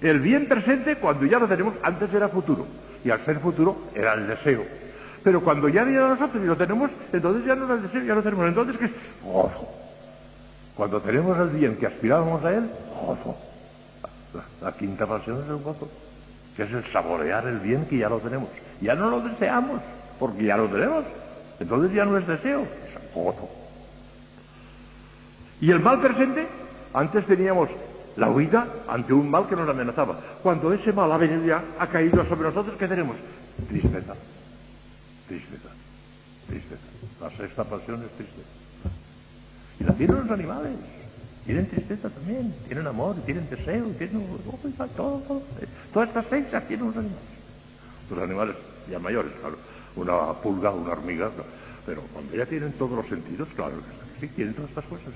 El 0.00 0.20
bien 0.20 0.46
presente, 0.46 0.96
cuando 0.96 1.24
ya 1.26 1.38
lo 1.38 1.46
tenemos, 1.46 1.74
antes 1.82 2.12
era 2.12 2.28
futuro. 2.28 2.66
Y 3.04 3.10
al 3.10 3.24
ser 3.24 3.38
futuro, 3.38 3.84
era 3.94 4.14
el 4.14 4.26
deseo. 4.26 4.64
Pero 5.22 5.40
cuando 5.42 5.68
ya 5.68 5.84
viene 5.84 6.00
a 6.00 6.08
nosotros 6.08 6.42
y 6.42 6.46
lo 6.46 6.56
tenemos, 6.56 6.90
entonces 7.12 7.46
ya 7.46 7.54
no 7.54 7.64
es 7.64 7.70
el 7.70 7.82
deseo, 7.82 8.02
ya 8.04 8.14
lo 8.14 8.22
tenemos. 8.22 8.46
Entonces, 8.46 8.76
¿qué 8.76 8.84
es? 8.86 8.92
Gozo. 9.22 9.68
Cuando 10.76 11.00
tenemos 11.00 11.38
el 11.38 11.48
bien 11.48 11.76
que 11.76 11.86
aspirábamos 11.86 12.44
a 12.44 12.52
él, 12.52 12.68
gozo. 13.00 13.36
La, 14.34 14.68
la 14.68 14.76
quinta 14.76 15.06
pasión 15.06 15.42
es 15.42 15.48
el 15.48 15.56
gozo, 15.56 15.88
que 16.56 16.64
es 16.64 16.72
el 16.72 16.84
saborear 16.86 17.46
el 17.46 17.60
bien 17.60 17.86
que 17.86 17.98
ya 17.98 18.08
lo 18.08 18.18
tenemos. 18.18 18.48
Ya 18.80 18.94
no 18.94 19.08
lo 19.08 19.20
deseamos, 19.20 19.80
porque 20.18 20.44
ya 20.44 20.56
lo 20.56 20.66
tenemos. 20.66 21.04
Entonces 21.60 21.94
ya 21.94 22.04
no 22.04 22.18
es 22.18 22.26
deseo, 22.26 22.62
es 22.62 23.14
gozo. 23.14 23.48
Y 25.60 25.70
el 25.70 25.80
mal 25.80 26.00
presente, 26.00 26.46
antes 26.94 27.26
teníamos 27.26 27.68
la 28.16 28.30
huida 28.30 28.68
ante 28.88 29.12
un 29.12 29.28
mal 29.28 29.48
que 29.48 29.56
nos 29.56 29.68
amenazaba. 29.68 30.18
Cuando 30.42 30.72
ese 30.72 30.92
mal 30.92 31.10
ha 31.10 31.16
venido 31.16 31.44
ya, 31.44 31.62
ha 31.78 31.88
caído 31.88 32.24
sobre 32.24 32.48
nosotros, 32.48 32.76
¿qué 32.78 32.86
tenemos? 32.86 33.16
Tristeza. 33.68 34.14
Tristeza. 35.26 35.68
Tristeza. 36.46 36.82
La 37.20 37.30
sexta 37.30 37.64
pasión 37.64 38.02
es 38.04 38.10
tristeza. 38.10 38.48
Y 39.80 39.84
la 39.84 39.92
tienen 39.92 40.16
los 40.18 40.30
animales. 40.30 40.72
Tienen 41.44 41.68
tristeza 41.68 42.08
también, 42.08 42.54
tienen 42.66 42.86
amor, 42.86 43.16
tienen 43.26 43.48
deseo, 43.50 43.84
tienen 43.98 44.26
todo, 44.96 45.20
Todas 45.92 46.08
estas 46.08 46.24
seis 46.30 46.46
tienen 46.66 46.86
los 46.86 46.96
animales. 46.96 47.34
Los 48.10 48.22
animales 48.22 48.56
ya 48.90 48.98
mayores, 48.98 49.32
claro. 49.40 49.56
Una 49.96 50.32
pulga, 50.40 50.70
una 50.70 50.92
hormiga, 50.92 51.30
pero 51.84 52.02
cuando 52.12 52.34
ya 52.34 52.46
tienen 52.46 52.72
todos 52.72 52.92
los 52.92 53.06
sentidos, 53.06 53.48
claro, 53.54 53.74
sí, 54.20 54.28
tienen 54.28 54.54
todas 54.54 54.70
estas 54.70 54.84
cosas. 54.86 55.12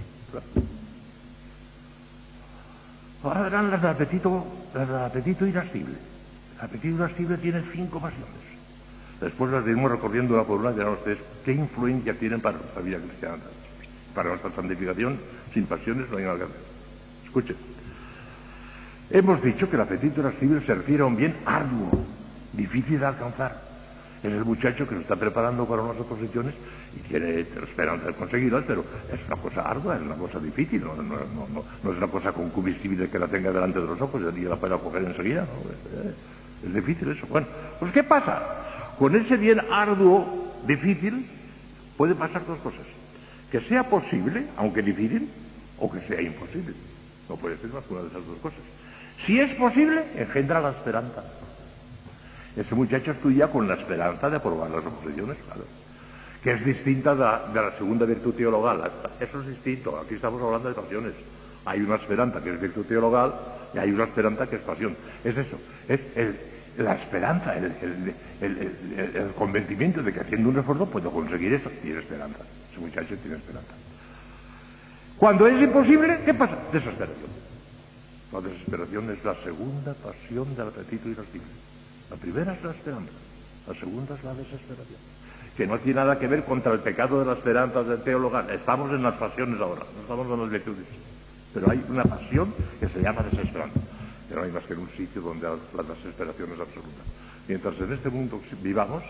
Ahora 3.23 3.43
verán 3.43 3.71
las 3.71 3.83
del 3.83 3.91
apetito, 3.91 4.47
las 4.75 4.89
del 4.89 4.99
apetito 4.99 5.47
irascible. 5.47 5.97
El 6.59 6.65
apetito 6.65 6.97
irascible 6.97 7.39
tiene 7.39 7.63
cinco 7.73 8.01
pasiones. 8.01 8.29
Después 9.21 9.51
las 9.51 9.65
iremos 9.65 9.91
recorriendo 9.91 10.35
una 10.35 10.45
por 10.45 10.61
una 10.61 10.71
y 10.71 10.75
dirán 10.75 10.93
ustedes 10.93 11.19
qué 11.45 11.53
influencia 11.53 12.15
tienen 12.15 12.41
para 12.41 12.59
nuestra 12.59 12.83
vida 12.83 12.99
cristiana. 12.99 13.39
Para 14.15 14.31
nuestra 14.31 14.53
santificación, 14.53 15.19
sin 15.53 15.67
pasiones 15.67 16.09
no 16.11 16.19
hay 16.19 16.25
nada 16.25 16.37
que 16.37 16.45
hacer. 16.45 16.57
Escuchen. 17.25 17.57
Hemos 19.11 19.43
dicho 19.43 19.69
que 19.69 19.77
el 19.77 19.83
apetito 19.83 20.21
irascible 20.21 20.65
se 20.65 20.75
refiere 20.75 21.03
a 21.03 21.07
un 21.07 21.17
bien 21.17 21.35
arduo, 21.45 22.05
difícil 22.53 23.01
de 23.01 23.07
alcanzar. 23.07 23.68
Es 24.23 24.33
el 24.33 24.45
muchacho 24.45 24.87
que 24.89 24.97
se 24.97 25.03
está 25.03 25.17
preparando 25.17 25.65
para 25.65 25.83
unas 25.83 26.01
oposiciones 26.01 26.55
y 26.97 27.09
tiene 27.09 27.41
esperanza 27.41 28.07
de 28.07 28.15
conseguirlas, 28.15 28.65
pero 28.67 28.85
es 29.13 29.21
una 29.27 29.37
cosa 29.37 29.63
ardua, 29.63 29.97
es 29.97 30.03
una 30.03 30.17
cosa 30.17 30.41
difícil, 30.41 30.83
no, 30.83 31.93
es 31.93 31.97
una 31.97 32.07
cosa 32.09 32.33
concupiscible 32.33 33.09
que 33.09 33.19
la 33.19 33.29
tenga 33.29 33.53
delante 33.53 33.81
de 33.81 33.87
los 33.87 34.01
ojos 34.01 34.21
y 34.37 34.41
la 34.41 34.57
pueda 34.57 34.77
coger 34.79 35.05
enseguida. 35.05 35.43
Es, 35.43 36.69
es 36.69 36.75
difícil 36.75 37.11
eso. 37.11 37.27
Bueno, 37.29 37.47
pues 37.79 37.93
¿qué 37.93 38.03
pasa? 38.03 38.43
Con 38.99 39.15
ese 39.15 39.37
bien 39.37 39.61
arduo, 39.71 40.53
difícil, 40.67 41.25
puede 41.97 42.15
pasar 42.17 42.45
dos 42.47 42.59
cosas. 42.59 42.87
Que 43.53 43.61
sea 43.61 43.89
posible, 43.89 44.47
aunque 44.57 44.83
difícil, 44.83 45.29
o 45.79 45.91
que 45.91 46.01
sea 46.01 46.21
imposible. 46.21 46.75
No 47.29 47.37
puede 47.37 47.57
ser 47.59 47.73
más 47.73 47.85
que 47.85 47.95
una 47.95 48.03
de 48.03 48.09
esas 48.09 48.27
dos 48.27 48.39
cosas. 48.39 48.59
Si 49.25 49.39
es 49.39 49.53
posible, 49.55 50.03
engendra 50.17 50.61
la 50.61 50.71
esperanza. 50.71 51.23
Ese 52.57 52.75
muchacho 52.75 53.13
estudia 53.13 53.49
con 53.49 53.69
la 53.69 53.75
esperanza 53.75 54.29
de 54.31 54.37
aprobar 54.37 54.71
las 54.71 54.85
oposiciones, 54.85 55.37
claro 55.47 55.65
que 56.43 56.53
es 56.53 56.65
distinta 56.65 57.15
de 57.15 57.61
la, 57.61 57.73
segunda 57.77 58.07
virtud 58.07 58.35
teologal. 58.35 58.91
Eso 59.21 59.41
es 59.41 59.49
distinto. 59.49 59.99
Aquí 59.99 60.15
estamos 60.15 60.41
hablando 60.43 60.69
de 60.69 60.75
pasiones. 60.75 61.13
Hay 61.65 61.81
una 61.81 61.97
esperanza 61.97 62.43
que 62.43 62.51
es 62.51 62.61
virtud 62.61 62.85
teologal 62.87 63.35
y 63.75 63.79
hay 63.79 63.91
una 63.91 64.05
esperanza 64.05 64.47
que 64.47 64.57
es 64.57 64.63
pasión. 64.63 64.97
Es 65.25 65.37
eso. 65.37 65.59
Es 65.89 66.01
la 66.79 66.95
esperanza, 66.95 67.57
el, 67.57 68.15
convencimiento 69.37 70.01
de 70.03 70.13
que 70.13 70.21
haciendo 70.21 70.51
un 70.51 70.59
esfuerzo 70.59 70.87
puedo 70.87 71.11
conseguir 71.11 71.53
eso. 71.53 71.71
Tiene 71.83 72.01
esperanza. 72.01 72.41
Ese 72.71 72.81
muchacho 72.81 73.17
tiene 73.17 73.37
esperanza. 73.37 73.73
Cuando 75.19 75.49
es 75.49 75.61
imposible, 75.61 76.21
¿qué 76.25 76.35
pasa? 76.35 76.57
Desesperación. 76.73 77.49
La 78.33 78.41
desesperación 78.41 79.11
es 79.11 79.25
la 79.25 79.35
segunda 79.43 79.95
pasión 79.95 80.55
del 80.55 80.69
apetito 80.69 81.09
irascible. 81.09 81.68
La 82.11 82.17
primera 82.17 82.53
es 82.53 82.63
la 82.63 82.71
esperanza. 82.71 83.13
La 83.67 83.75
segunda 83.75 84.15
es 84.15 84.25
la 84.25 84.35
desesperación 84.35 85.19
que 85.59 85.67
no 85.67 85.77
tiene 85.81 85.97
nada 85.97 86.17
que 86.17 86.29
ver 86.29 86.45
contra 86.45 86.73
el 86.73 86.79
pecado 86.79 87.19
de 87.19 87.27
la 87.27 87.33
esperanza 87.33 87.83
del 87.83 88.01
teólogo. 88.03 88.39
Estamos 88.49 88.93
en 88.93 89.03
las 89.03 89.15
pasiones 89.15 89.61
ahora, 89.61 89.83
no 89.93 90.03
estamos 90.03 90.33
en 90.33 90.41
las 90.41 90.51
virtudes. 90.51 90.87
Pero 91.53 91.69
hay 91.69 91.85
una 91.89 92.05
pasión 92.05 92.55
que 92.79 92.89
se 92.89 93.03
llama 93.03 93.23
desesperanza. 93.29 93.81
Que 94.29 94.37
no 94.37 94.43
hay 94.43 94.53
más 94.53 94.63
que 94.63 94.75
en 94.75 94.79
un 94.79 94.89
sitio 94.91 95.21
donde 95.21 95.49
la 95.49 95.83
desesperación 95.83 96.53
es 96.53 96.61
absoluta. 96.61 97.03
Mientras 97.49 97.75
en 97.81 97.93
este 97.93 98.09
mundo 98.09 98.41
vivamos, 98.63 99.03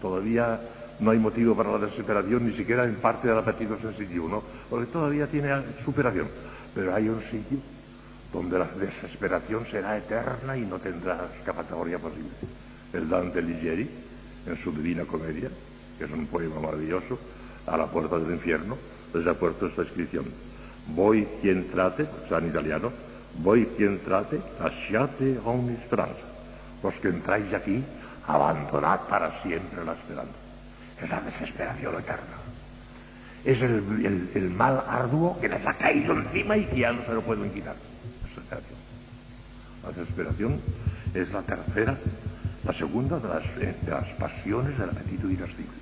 todavía 0.00 0.58
no 1.00 1.10
hay 1.10 1.18
motivo 1.18 1.54
para 1.54 1.72
la 1.72 1.78
desesperación, 1.84 2.46
ni 2.46 2.56
siquiera 2.56 2.84
en 2.84 2.94
parte 2.94 3.28
del 3.28 3.36
apetito 3.36 3.76
sensitivo, 3.78 4.26
¿no? 4.26 4.42
Porque 4.70 4.86
todavía 4.86 5.26
tiene 5.26 5.50
superación. 5.84 6.28
Pero 6.74 6.94
hay 6.94 7.10
un 7.10 7.20
sitio 7.20 7.58
donde 8.32 8.58
la 8.58 8.66
desesperación 8.66 9.66
será 9.66 9.96
eterna 9.98 10.56
y 10.56 10.62
no 10.62 10.78
tendrá 10.78 11.28
escapatoria 11.38 11.98
posible. 11.98 12.30
El 12.92 13.08
Dante 13.08 13.42
Ligieri, 13.42 13.88
en 14.46 14.56
su 14.56 14.72
Divina 14.72 15.04
Comedia, 15.04 15.50
que 15.98 16.04
es 16.04 16.10
un 16.10 16.26
poema 16.26 16.60
maravilloso, 16.60 17.18
a 17.66 17.76
la 17.76 17.86
puerta 17.86 18.18
del 18.18 18.32
infierno, 18.34 18.76
les 19.14 19.26
ha 19.26 19.34
puesto 19.34 19.66
esta 19.66 19.82
inscripción. 19.82 20.26
Voy 20.88 21.26
quien 21.40 21.70
trate, 21.70 22.02
está 22.22 22.38
en 22.38 22.48
italiano, 22.48 22.92
voy 23.38 23.66
quien 23.76 23.98
trate, 24.00 24.40
lasciate 24.60 25.38
ogni 25.44 25.76
speranza. 25.86 26.26
Los 26.82 26.94
que 26.94 27.08
entráis 27.08 27.52
aquí, 27.52 27.84
abandonad 28.26 29.00
para 29.00 29.42
siempre 29.42 29.84
la 29.84 29.92
esperanza. 29.92 30.32
Es 31.00 31.10
la 31.10 31.20
desesperación 31.20 31.94
eterna. 31.94 32.36
Es 33.44 33.62
el, 33.62 34.50
mal 34.56 34.82
arduo 34.86 35.38
que 35.40 35.48
les 35.48 35.66
ha 35.66 35.74
caído 35.74 36.14
encima 36.14 36.56
y 36.56 36.66
que 36.66 36.80
ya 36.80 36.92
no 36.92 37.04
se 37.04 37.14
lo 37.14 37.22
pueden 37.22 37.50
quitar. 37.50 37.74
La 39.82 39.90
desesperación 39.90 40.60
es 41.14 41.32
la 41.32 41.42
tercera, 41.42 41.96
la 42.64 42.72
segunda 42.72 43.18
de 43.18 43.28
las, 43.28 43.56
de 43.56 43.90
las 43.90 44.08
pasiones 44.18 44.78
del 44.78 44.90
apetito 44.90 45.28
irascible. 45.28 45.80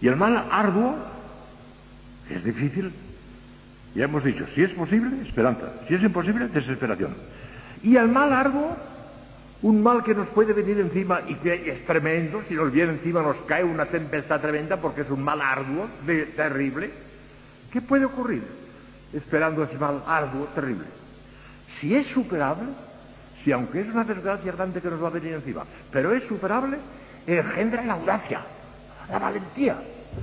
Y 0.00 0.08
el 0.08 0.16
mal 0.16 0.36
arduo 0.50 0.96
es 2.28 2.44
difícil. 2.44 2.92
Ya 3.94 4.04
hemos 4.04 4.24
dicho, 4.24 4.46
si 4.54 4.62
es 4.62 4.70
posible, 4.70 5.22
esperanza. 5.26 5.72
Si 5.86 5.94
es 5.94 6.02
imposible, 6.02 6.48
desesperación. 6.48 7.14
Y 7.82 7.96
el 7.96 8.08
mal 8.08 8.32
arduo, 8.32 8.76
un 9.62 9.82
mal 9.82 10.02
que 10.02 10.14
nos 10.14 10.28
puede 10.28 10.52
venir 10.52 10.78
encima 10.80 11.20
y 11.28 11.34
que 11.34 11.70
es 11.70 11.84
tremendo, 11.84 12.42
si 12.48 12.54
nos 12.54 12.72
viene 12.72 12.92
encima 12.92 13.22
nos 13.22 13.36
cae 13.42 13.64
una 13.64 13.86
tempestad 13.86 14.40
tremenda 14.40 14.76
porque 14.76 15.02
es 15.02 15.10
un 15.10 15.22
mal 15.22 15.40
arduo, 15.40 15.88
terrible. 16.36 16.90
¿Qué 17.70 17.80
puede 17.80 18.04
ocurrir 18.04 18.42
esperando 19.12 19.62
ese 19.62 19.78
mal 19.78 20.02
arduo, 20.06 20.46
terrible? 20.54 21.01
Si 21.78 21.94
es 21.94 22.06
superable, 22.06 22.68
si 23.42 23.52
aunque 23.52 23.80
es 23.80 23.88
una 23.88 24.04
desgracia 24.04 24.52
grande 24.52 24.80
que 24.80 24.90
nos 24.90 25.02
va 25.02 25.08
a 25.08 25.10
venir 25.10 25.34
encima, 25.34 25.64
pero 25.90 26.12
es 26.12 26.22
superable, 26.24 26.78
engendra 27.26 27.84
la 27.84 27.94
audacia, 27.94 28.40
la 29.10 29.18
valentía. 29.18 29.76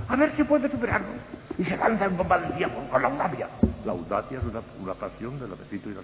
A 0.08 0.16
ver 0.16 0.32
si 0.36 0.44
puede 0.44 0.68
superarlo. 0.68 1.08
Y 1.58 1.64
se 1.64 1.76
lanzan 1.76 2.16
con 2.16 2.28
valentía, 2.28 2.68
con, 2.68 3.02
la 3.02 3.08
audacia. 3.08 3.48
La 3.84 3.92
audacia 3.92 4.38
es 4.38 4.44
una, 4.44 4.94
pasión 4.94 5.38
del 5.38 5.52
apetito 5.52 5.90
y 5.90 5.94
la 5.94 6.00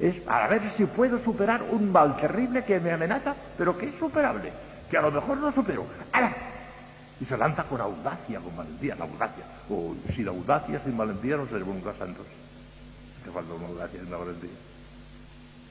Es 0.00 0.20
para 0.20 0.48
ver 0.48 0.62
si 0.76 0.84
puedo 0.86 1.22
superar 1.22 1.62
un 1.70 1.92
mal 1.92 2.16
terrible 2.16 2.64
que 2.64 2.80
me 2.80 2.92
amenaza, 2.92 3.34
pero 3.56 3.76
que 3.76 3.86
es 3.86 3.94
superable. 3.98 4.52
Que 4.90 4.96
a 4.96 5.02
lo 5.02 5.10
mejor 5.10 5.36
no 5.38 5.52
supero. 5.52 5.84
¡Hala! 6.12 6.32
Y 7.20 7.24
se 7.24 7.36
lanza 7.36 7.64
con 7.64 7.80
audacia, 7.80 8.38
con 8.40 8.56
valentía, 8.56 8.94
la 8.94 9.04
audacia. 9.04 9.44
O 9.68 9.94
si 10.14 10.22
la 10.22 10.30
audacia 10.30 10.80
sin 10.84 10.96
valentía 10.96 11.36
no 11.36 11.46
seremos 11.46 11.74
nunca 11.74 11.92
santos. 11.98 12.24
Hace 13.28 13.34
falta 13.34 13.52
una 13.52 13.68
audacia 13.68 14.00
y 14.02 14.06
una 14.06 14.16
valentía. 14.16 14.50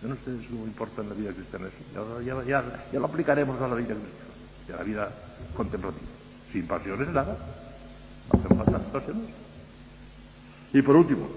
Yo 0.04 0.10
no 0.10 0.16
sé 0.16 0.30
no 0.52 0.66
importa 0.66 1.02
en 1.02 1.10
la 1.10 1.16
vida 1.16 1.32
cristiana 1.34 1.66
eso. 1.68 2.22
Ya, 2.22 3.00
lo 3.00 3.06
aplicaremos 3.06 3.60
a 3.60 3.68
la 3.68 3.74
vida 3.74 3.96
cristiana 3.96 4.36
y 4.68 4.72
a 4.72 4.76
la 4.76 4.84
vida 4.84 5.10
contemplativa. 5.56 6.06
Sin 6.52 6.68
pasiones 6.68 7.08
nada. 7.10 7.36
Hacen 8.30 8.58
falta 8.58 8.78
pasiones. 8.78 9.30
Y 10.72 10.84
por 10.84 10.98
último, 10.98 11.28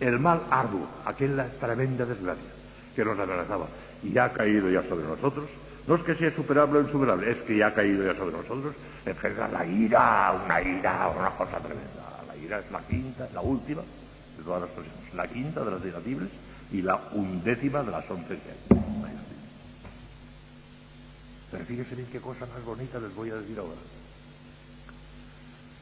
el 0.00 0.18
mal 0.18 0.40
arduo, 0.48 0.88
aquella 1.04 1.46
tremenda 1.60 2.06
desgracia 2.06 2.50
que 2.96 3.04
nos 3.04 3.18
amenazaba 3.18 3.66
y 4.02 4.16
ha 4.16 4.32
caído 4.32 4.70
ya 4.70 4.82
sobre 4.84 5.04
nosotros, 5.04 5.44
No 5.86 5.96
es 5.96 6.02
que 6.04 6.14
sea 6.14 6.34
superable 6.34 6.78
o 6.78 6.82
insuperable, 6.82 7.30
es 7.30 7.42
que 7.42 7.58
ya 7.58 7.66
ha 7.66 7.74
caído 7.74 8.06
ya 8.06 8.16
sobre 8.18 8.34
nosotros. 8.34 8.74
Engendra 9.04 9.48
la 9.48 9.66
ira, 9.66 10.40
una 10.42 10.62
ira, 10.62 11.12
una 11.14 11.28
cosa 11.32 11.58
tremenda. 11.58 12.24
La 12.26 12.34
ira 12.34 12.60
es 12.60 12.70
la 12.70 12.80
quinta, 12.80 13.28
la 13.34 13.42
última 13.42 13.82
de 14.36 14.44
todas 14.44 14.62
las 14.62 14.70
pasiones. 14.70 15.14
La 15.14 15.26
quinta 15.28 15.64
de 15.64 15.70
las 15.70 15.84
irascibles 15.84 16.28
y 16.72 16.82
la 16.82 17.00
undécima 17.12 17.82
de 17.82 17.90
las 17.90 18.10
once 18.10 18.28
que 18.28 18.50
hay. 18.50 18.84
Pero 21.50 21.64
fíjense 21.66 21.94
bien 21.94 22.08
qué 22.10 22.20
cosa 22.20 22.46
más 22.46 22.64
bonita 22.64 22.98
les 22.98 23.14
voy 23.14 23.30
a 23.30 23.36
decir 23.36 23.58
ahora. 23.58 23.74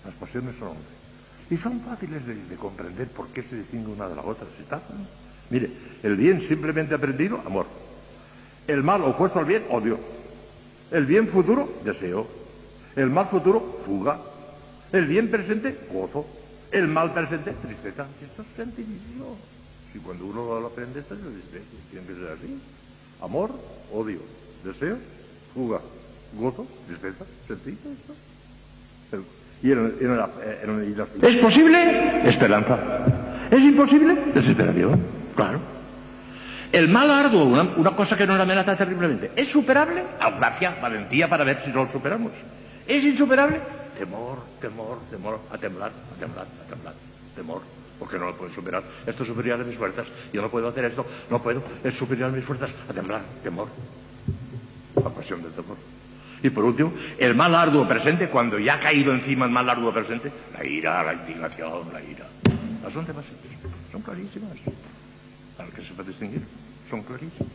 Las 0.05 0.15
pasiones 0.15 0.55
son 0.59 0.69
once. 0.69 1.03
Y 1.51 1.57
son 1.57 1.81
fáciles 1.81 2.27
de, 2.27 2.57
comprender 2.57 3.09
por 3.09 3.29
qué 3.29 3.43
se 3.43 3.57
distingue 3.57 3.91
una 3.91 4.09
de 4.09 4.17
la 4.17 4.23
otra. 4.23 4.47
¿sí 4.57 4.63
está? 4.63 4.81
Mire, 5.51 5.71
el 6.03 6.17
bien 6.17 6.47
simplemente 6.49 6.95
aprendido, 6.95 7.41
amor. 7.47 7.67
El 8.67 8.83
mal 8.83 9.03
opuesto 9.03 9.39
al 9.39 9.45
bien, 9.45 9.65
odio. 9.71 9.99
El 10.91 11.07
bien 11.07 11.29
futuro, 11.29 11.81
deseo. 11.85 12.27
El 12.95 13.11
mal 13.11 13.29
futuro, 13.29 13.81
fuga. 13.87 14.21
El 14.93 15.07
bien 15.07 15.31
presente, 15.31 15.77
gozo. 15.91 16.27
El 16.73 16.89
mal 16.89 17.13
presente, 17.13 17.53
tristeza. 17.53 18.07
Esto 18.25 18.43
es 18.43 18.49
sencillísimo. 18.57 19.37
Si 19.93 19.99
cuando 19.99 20.25
uno 20.25 20.61
lo 20.61 20.67
aprende, 20.67 21.01
esto 21.01 21.15
dice, 21.15 21.63
tiene 21.91 22.07
que 22.07 22.15
ser 22.15 22.33
así. 22.33 22.61
Amor, 23.23 23.51
odio. 23.93 24.21
Deseo, 24.65 24.97
fuga. 25.55 25.81
Gozo, 26.35 26.67
tristeza. 26.87 27.27
Sencillo 27.47 27.93
esto. 27.93 28.15
Y 29.63 29.71
¿Es 29.71 31.37
posible? 31.37 32.29
Esperanza. 32.29 32.79
¿Es 33.51 33.61
imposible? 33.61 34.17
Desesperación. 34.35 35.01
Claro. 35.37 35.61
El 36.73 36.89
mal 36.89 37.11
arduo, 37.11 37.45
una, 37.45 37.91
cosa 37.91 38.17
que 38.17 38.27
nos 38.27 38.41
amenaza 38.41 38.77
terriblemente, 38.77 39.31
¿es 39.37 39.49
superable? 39.49 40.03
Audacia, 40.19 40.79
valentía 40.81 41.29
para 41.29 41.45
ver 41.45 41.61
si 41.65 41.71
lo 41.71 41.87
superamos. 41.93 42.33
¿Es 42.89 43.05
insuperable? 43.05 43.61
Temor, 43.99 44.39
temor, 44.61 44.99
temor, 45.11 45.41
a 45.51 45.59
temblar, 45.59 45.91
a 45.91 46.19
temblar, 46.19 46.47
a 46.47 46.71
temblar, 46.71 46.95
temor, 47.37 47.63
porque 47.99 48.19
no 48.19 48.27
lo 48.27 48.37
puedo 48.37 48.53
superar. 48.53 48.83
Esto 49.07 49.23
es 49.23 49.29
superior 49.29 49.61
a 49.61 49.65
mis 49.65 49.77
fuerzas, 49.77 50.07
yo 50.33 50.43
no 50.43 50.51
puedo 50.51 50.69
hacer 50.69 50.87
esto, 50.87 51.07
no 51.31 51.43
puedo, 51.43 51.63
es 51.85 51.95
superior 51.95 52.31
a 52.31 52.33
mis 52.33 52.45
fuerzas, 52.45 52.71
a 52.89 52.93
temblar, 52.93 53.23
temor. 53.43 53.69
La 54.97 55.11
pasión 55.11 55.43
del 55.43 55.53
temor. 55.53 55.77
Y 56.43 56.51
por 56.51 56.65
último, 56.65 56.93
el 57.19 57.35
mal 57.37 57.55
arduo 57.55 57.87
presente, 57.87 58.29
cuando 58.29 58.59
ya 58.59 58.75
ha 58.75 58.81
caído 58.81 59.13
encima 59.15 59.45
el 59.45 59.53
mal 59.53 59.69
arduo 59.69 59.93
presente, 59.93 60.33
la 60.53 60.65
ira, 60.65 61.03
la 61.03 61.15
indignación, 61.15 61.93
la 61.93 62.03
ira. 62.03 62.27
Las 62.83 62.93
son 62.93 63.05
pasiones, 63.05 63.25
son 63.93 64.03
clarísimas. 64.03 64.51
Para 65.57 65.71
que 65.71 65.83
se 65.83 65.93
puede 65.93 66.09
distinguir 66.09 66.43
son 66.91 67.03
clarísimos. 67.03 67.53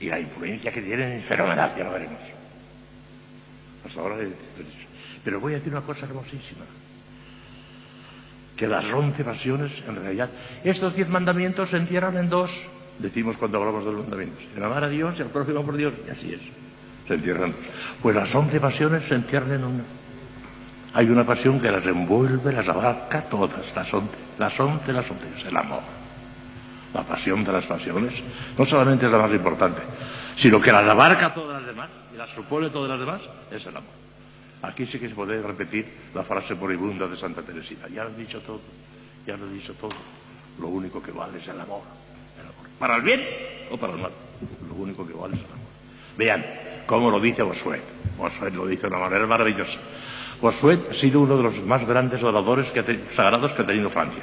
Y 0.00 0.06
la 0.06 0.18
influencia 0.18 0.72
que 0.72 0.82
tienen 0.82 1.12
es 1.12 1.24
fenomenal, 1.24 1.72
ya 1.76 1.84
lo 1.84 1.92
veremos. 1.92 2.18
Hasta 3.86 4.00
ahora 4.00 4.16
Pero 5.24 5.40
voy 5.40 5.54
a 5.54 5.56
decir 5.56 5.72
una 5.72 5.82
cosa 5.82 6.06
hermosísima. 6.06 6.64
Que 8.56 8.66
las 8.66 8.84
once 8.86 9.22
pasiones, 9.24 9.72
en 9.86 9.96
realidad, 9.96 10.30
estos 10.64 10.94
diez 10.94 11.08
mandamientos 11.08 11.70
se 11.70 11.76
encierran 11.76 12.16
en 12.16 12.28
dos, 12.28 12.50
decimos 12.98 13.36
cuando 13.36 13.58
hablamos 13.58 13.84
de 13.84 13.92
los 13.92 14.00
mandamientos. 14.00 14.44
En 14.56 14.62
amar 14.62 14.84
a 14.84 14.88
Dios 14.88 15.14
y 15.18 15.22
al 15.22 15.28
próximo 15.28 15.62
por 15.62 15.76
Dios, 15.76 15.92
y 16.06 16.10
así 16.10 16.32
es. 16.32 16.40
Se 17.06 17.14
encierran. 17.14 17.54
Pues 18.02 18.16
las 18.16 18.34
once 18.34 18.58
pasiones 18.58 19.04
se 19.08 19.14
encierran 19.14 19.52
en 19.52 19.64
una. 19.64 19.84
Hay 20.94 21.08
una 21.08 21.24
pasión 21.24 21.60
que 21.60 21.70
las 21.70 21.84
envuelve, 21.86 22.52
las 22.52 22.68
abarca 22.68 23.22
todas, 23.22 23.64
las 23.74 23.94
once, 23.94 24.16
las 24.38 24.58
once, 24.58 24.92
las 24.92 25.08
once, 25.10 25.24
es 25.38 25.46
el 25.46 25.56
amor 25.56 25.98
la 26.94 27.02
pasión 27.02 27.44
de 27.44 27.52
las 27.52 27.64
pasiones, 27.64 28.14
no 28.56 28.66
solamente 28.66 29.06
es 29.06 29.12
la 29.12 29.18
más 29.18 29.32
importante, 29.32 29.80
sino 30.36 30.60
que 30.60 30.72
las 30.72 30.84
abarca 30.84 31.34
todas 31.34 31.60
las 31.60 31.66
demás 31.66 31.88
y 32.12 32.16
las 32.16 32.30
supone 32.30 32.70
todas 32.70 32.90
las 32.90 33.00
demás, 33.00 33.20
es 33.50 33.66
el 33.66 33.76
amor. 33.76 33.97
Aquí 34.62 34.86
sí 34.86 34.98
que 34.98 35.08
se 35.08 35.14
puede 35.14 35.40
repetir 35.40 35.86
la 36.14 36.24
frase 36.24 36.54
moribunda 36.54 37.06
de 37.06 37.16
Santa 37.16 37.42
Teresita. 37.42 37.88
Ya 37.88 38.04
lo 38.04 38.10
he 38.10 38.16
dicho 38.16 38.40
todo, 38.40 38.60
ya 39.26 39.36
lo 39.36 39.46
he 39.46 39.52
dicho 39.52 39.74
todo. 39.74 39.92
Lo 40.60 40.68
único 40.68 41.00
que 41.00 41.12
vale 41.12 41.38
es 41.38 41.46
el 41.46 41.60
amor. 41.60 41.82
El 42.36 42.42
amor. 42.42 42.68
¿Para 42.78 42.96
el 42.96 43.02
bien 43.02 43.22
o 43.70 43.76
para 43.76 43.92
el 43.92 44.00
mal? 44.00 44.10
Lo 44.68 44.74
único 44.74 45.06
que 45.06 45.12
vale 45.12 45.34
es 45.34 45.40
el 45.40 45.46
amor. 45.46 45.68
Vean 46.16 46.44
cómo 46.86 47.10
lo 47.10 47.20
dice 47.20 47.42
Bosuet. 47.42 47.82
Bosuet 48.16 48.54
lo 48.54 48.66
dice 48.66 48.82
de 48.82 48.88
una 48.88 48.98
manera 48.98 49.26
maravillosa. 49.26 49.78
Bosuet 50.40 50.90
ha 50.90 50.94
sido 50.94 51.20
uno 51.20 51.36
de 51.36 51.42
los 51.44 51.62
más 51.64 51.86
grandes 51.86 52.22
oradores 52.22 52.66
sagrados 53.14 53.52
que 53.52 53.62
ha 53.62 53.66
tenido 53.66 53.90
Francia. 53.90 54.22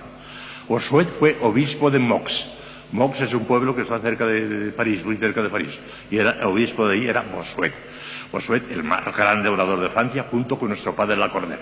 Bosuet 0.67 1.07
fue 1.17 1.37
obispo 1.41 1.89
de 1.89 1.99
Mox. 1.99 2.45
Mox 2.91 3.21
es 3.21 3.33
un 3.33 3.45
pueblo 3.45 3.75
que 3.75 3.83
está 3.83 3.99
cerca 3.99 4.25
de, 4.25 4.71
París, 4.71 5.03
muy 5.05 5.17
cerca 5.17 5.41
de 5.41 5.49
París. 5.49 5.71
Y 6.11 6.17
era, 6.17 6.47
obispo 6.47 6.87
de 6.87 6.95
ahí 6.95 7.07
era 7.07 7.21
Bosuet. 7.21 7.73
Bosuet, 8.35 8.69
el 8.69 8.83
más 8.83 9.05
grande 9.15 9.47
orador 9.47 9.79
de 9.79 9.87
Francia, 9.87 10.25
junto 10.29 10.59
con 10.59 10.67
nuestro 10.67 10.93
padre 10.93 11.15
la 11.15 11.29
Cordera. 11.29 11.61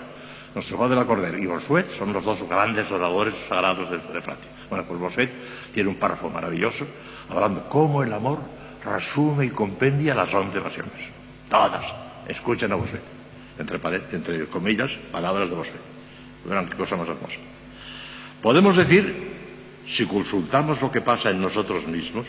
Nuestro 0.56 0.76
padre 0.76 0.96
la 0.96 1.04
Cordera 1.04 1.38
y 1.38 1.46
Bosuet 1.46 1.86
son 1.96 2.12
los 2.12 2.24
dos 2.24 2.48
grandes 2.48 2.90
oradores 2.90 3.32
sagrados 3.48 3.88
de, 3.92 4.20
Francia. 4.20 4.50
Bueno, 4.68 4.84
pues 4.84 4.98
Bosuet 4.98 5.30
tiene 5.72 5.88
un 5.88 5.94
párrafo 5.94 6.28
maravilloso 6.30 6.84
hablando 7.30 7.68
cómo 7.68 8.02
el 8.02 8.12
amor 8.12 8.40
resume 8.84 9.46
y 9.46 9.50
compendia 9.50 10.16
las 10.16 10.34
once 10.34 10.60
pasiones. 10.60 10.92
Todas. 11.48 11.84
Escuchen 12.26 12.72
a 12.72 12.74
Bosuet. 12.74 13.02
Entre, 13.56 13.78
entre 14.10 14.46
comillas, 14.46 14.90
palabras 15.12 15.48
de 15.48 15.54
Bosuet. 15.54 15.80
Verán 16.44 16.68
qué 16.68 16.76
cosa 16.76 16.96
más 16.96 17.06
hermosa. 17.06 17.38
Podemos 18.42 18.76
decir, 18.76 19.32
si 19.86 20.06
consultamos 20.06 20.80
lo 20.80 20.90
que 20.90 21.00
pasa 21.00 21.30
en 21.30 21.40
nosotros 21.40 21.86
mismos, 21.86 22.26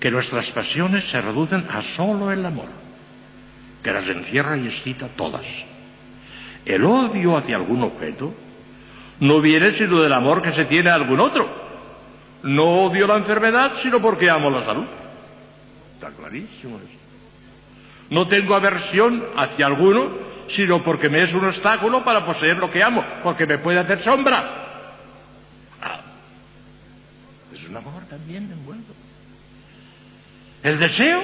que 0.00 0.10
nuestras 0.10 0.46
pasiones 0.46 1.08
se 1.08 1.20
reducen 1.20 1.64
a 1.70 1.82
solo 1.94 2.32
el 2.32 2.44
amor, 2.44 2.81
que 3.82 3.92
las 3.92 4.06
encierra 4.08 4.56
y 4.56 4.68
excita 4.68 5.08
todas. 5.08 5.42
El 6.64 6.84
odio 6.84 7.36
hacia 7.36 7.56
algún 7.56 7.82
objeto 7.82 8.32
no 9.20 9.40
viene 9.40 9.76
sino 9.76 10.00
del 10.00 10.12
amor 10.12 10.42
que 10.42 10.52
se 10.52 10.64
tiene 10.64 10.90
a 10.90 10.94
algún 10.94 11.20
otro. 11.20 11.48
No 12.42 12.84
odio 12.84 13.06
la 13.06 13.16
enfermedad, 13.16 13.72
sino 13.82 14.00
porque 14.00 14.30
amo 14.30 14.50
la 14.50 14.64
salud. 14.64 14.84
Está 15.94 16.10
clarísimo 16.10 16.78
eso. 16.78 16.98
No 18.10 18.28
tengo 18.28 18.54
aversión 18.54 19.24
hacia 19.36 19.66
alguno, 19.66 20.10
sino 20.48 20.82
porque 20.82 21.08
me 21.08 21.22
es 21.22 21.32
un 21.32 21.44
obstáculo 21.44 22.04
para 22.04 22.26
poseer 22.26 22.58
lo 22.58 22.70
que 22.70 22.82
amo, 22.82 23.04
porque 23.22 23.46
me 23.46 23.58
puede 23.58 23.78
hacer 23.78 24.02
sombra. 24.02 24.62
un 27.72 27.76
amor 27.78 28.02
también 28.04 28.50
envuelto. 28.52 28.92
El 30.62 30.78
deseo 30.78 31.22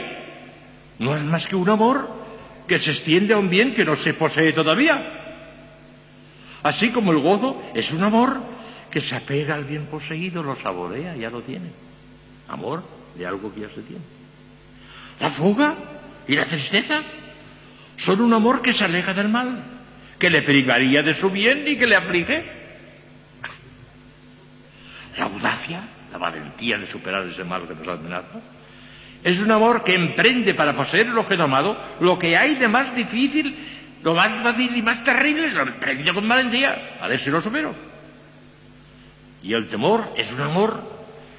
no 0.99 1.15
es 1.15 1.23
más 1.23 1.47
que 1.47 1.57
un 1.57 1.69
amor 1.69 2.09
que 2.69 2.79
se 2.79 2.93
extiende 2.93 3.35
a 3.35 3.39
un 3.39 3.49
bien 3.49 3.75
que 3.75 3.85
no 3.85 3.97
se 3.97 4.15
posee 4.15 4.53
todavía. 4.53 5.03
Así 6.63 6.91
como 6.91 7.13
el 7.13 7.19
gozo 7.19 7.63
es 7.75 7.91
un 7.91 8.03
amor 8.03 8.41
que 8.91 9.01
se 9.01 9.17
apega 9.17 9.55
al 9.55 9.65
bien 9.65 9.87
poseído, 9.87 10.43
lo 10.43 10.57
saborea, 10.57 11.17
ya 11.17 11.31
lo 11.31 11.41
tiene. 11.41 11.71
Amor 12.49 12.85
de 13.17 13.27
algo 13.27 13.53
que 13.55 13.63
ya 13.63 13.69
se 13.69 13.83
tiene. 13.83 14.05
La 15.21 15.31
fuga 15.31 15.75
y 16.27 16.35
la 16.35 16.45
tristeza 16.45 17.03
son 17.97 18.21
un 18.21 18.33
amor 18.33 18.63
que 18.63 18.73
se 18.73 18.85
aleja 18.85 19.15
del 19.15 19.29
mal, 19.29 19.63
que 20.19 20.31
le 20.31 20.43
privaría 20.43 21.03
de 21.03 21.15
su 21.15 21.31
bien 21.31 21.65
y 21.67 21.77
que 21.77 21.87
le 21.87 21.97
aflige. 21.97 22.45
La 25.17 25.25
audacia 25.25 25.83
la 26.13 26.19
valentía 26.19 26.79
de 26.79 26.87
superar 26.87 27.27
ese 27.27 27.45
mal 27.45 27.67
que 27.67 27.75
nos 27.75 27.89
amenaza. 27.89 28.41
Es 29.25 29.39
un 29.39 29.51
amor 29.51 29.85
que 29.85 29.95
emprende 29.95 30.55
para 30.55 30.75
poseer 30.75 31.09
el 31.09 31.19
objeto 31.19 31.45
amado 31.45 31.77
lo 32.01 32.19
que 32.19 32.37
hay 32.37 32.55
de 32.55 32.69
más 32.69 32.95
difícil, 32.95 33.57
lo 34.03 34.15
más 34.15 34.43
fácil 34.43 34.77
y 34.77 34.83
más 34.83 35.03
terrible, 35.05 35.51
lo 35.51 35.63
emprende 35.63 36.15
con 36.15 36.29
valentía, 36.29 36.97
a 37.01 37.09
ver 37.09 37.21
si 37.23 37.31
lo 37.31 37.43
supero. 37.43 37.75
Y 39.43 39.53
el 39.55 39.69
temor 39.69 40.13
es 40.17 40.31
un 40.31 40.41
amor 40.41 40.83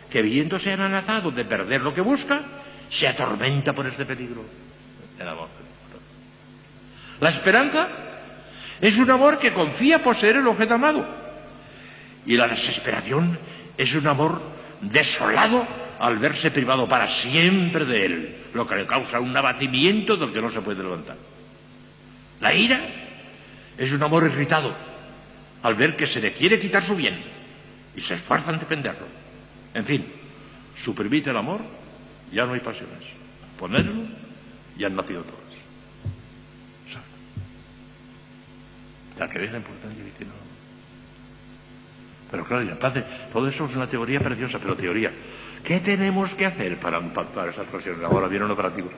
que 0.10 0.22
viéndose 0.22 0.74
amenazado 0.74 1.32
de 1.32 1.46
perder 1.46 1.82
lo 1.82 1.94
que 1.94 2.02
busca, 2.02 2.42
se 2.90 3.08
atormenta 3.08 3.74
por 3.74 3.88
este 3.88 4.06
peligro. 4.06 4.44
El 5.20 5.28
amor. 5.28 5.48
La 7.20 7.30
esperanza 7.30 7.88
es 8.82 8.98
un 8.98 9.10
amor 9.10 9.40
que 9.40 9.54
confía 9.54 10.02
poseer 10.02 10.38
el 10.38 10.48
objeto 10.48 10.76
amado. 10.76 11.06
Y 12.26 12.36
la 12.36 12.48
desesperación 12.48 13.38
es 13.78 13.94
un 13.94 14.08
amor 14.08 14.42
desolado 14.82 15.66
al 16.00 16.18
verse 16.18 16.52
privado 16.52 16.88
para 16.88 17.10
siempre 17.10 17.86
de 17.86 18.06
él, 18.06 18.36
lo 18.54 18.66
que 18.66 18.76
le 18.76 18.88
causa 18.88 19.20
un 19.20 19.36
abatimiento 19.36 20.18
del 20.18 20.32
que 20.32 20.42
no 20.42 20.52
se 20.52 20.62
puede 20.62 20.82
levantar. 20.82 21.18
La 22.40 22.54
ira 22.54 22.80
es 23.78 23.92
un 23.92 24.02
amor 24.02 24.24
irritado 24.24 24.74
al 25.62 25.76
ver 25.76 25.96
que 25.98 26.08
se 26.08 26.22
le 26.22 26.34
quiere 26.34 26.60
quitar 26.60 26.86
su 26.86 26.96
bien 26.96 27.20
y 27.96 28.02
se 28.02 28.16
esfuerza 28.16 28.52
en 28.52 28.60
defenderlo. 28.60 29.06
En 29.74 29.86
fin, 29.86 30.06
suprimir 30.84 31.28
el 31.28 31.36
amor, 31.38 31.62
ya 32.32 32.46
no 32.46 32.54
hay 32.54 32.62
pasiones. 32.62 33.04
Ponerlo, 33.58 34.04
ya 34.78 34.88
han 34.88 34.96
nacido 34.96 35.22
todas. 35.24 35.40
La 39.20 39.30
que 39.30 39.44
es 39.44 39.52
la 39.52 39.58
importancia 39.58 40.02
de 40.02 40.10
pero 42.32 42.46
claro, 42.46 42.64
ya 42.64 42.76
padre, 42.76 43.04
todo 43.34 43.48
eso 43.48 43.66
es 43.66 43.76
una 43.76 43.88
teoría 43.88 44.20
preciosa, 44.20 44.60
pero 44.60 44.76
teoría. 44.76 45.12
¿Qué 45.64 45.80
tenemos 45.80 46.32
que 46.32 46.46
hacer 46.46 46.78
para 46.78 47.00
impactar 47.00 47.50
esas 47.50 47.68
pasiones? 47.68 48.04
Ahora 48.04 48.28
viene 48.28 48.46
un 48.46 48.52
operativo. 48.52 48.90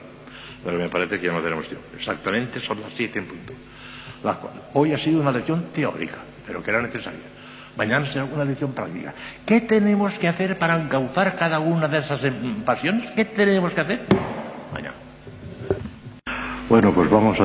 Pero 0.64 0.78
me 0.78 0.88
parece 0.88 1.18
que 1.18 1.26
ya 1.26 1.32
no 1.32 1.40
tenemos 1.40 1.66
tiempo. 1.66 1.86
Exactamente 1.96 2.60
son 2.60 2.80
las 2.80 2.92
siete 2.92 3.18
en 3.18 3.26
punto. 3.26 3.52
La 4.22 4.34
cual, 4.34 4.54
hoy 4.74 4.92
ha 4.92 4.98
sido 4.98 5.20
una 5.20 5.32
lección 5.32 5.66
teórica, 5.74 6.18
pero 6.46 6.62
que 6.62 6.70
era 6.70 6.80
necesaria. 6.80 7.32
Mañana 7.76 8.06
será 8.06 8.24
una 8.24 8.44
lección 8.44 8.72
práctica. 8.72 9.14
¿Qué 9.46 9.62
tenemos 9.62 10.12
que 10.14 10.28
hacer 10.28 10.58
para 10.58 10.76
encauzar 10.80 11.34
cada 11.36 11.58
una 11.58 11.88
de 11.88 11.98
esas 11.98 12.22
em, 12.22 12.62
pasiones? 12.62 13.10
¿Qué 13.12 13.24
tenemos 13.24 13.72
que 13.72 13.80
hacer? 13.80 14.00
Mañana. 14.72 14.94
Bueno, 16.68 16.92
pues 16.92 17.10
vamos 17.10 17.38
a 17.38 17.40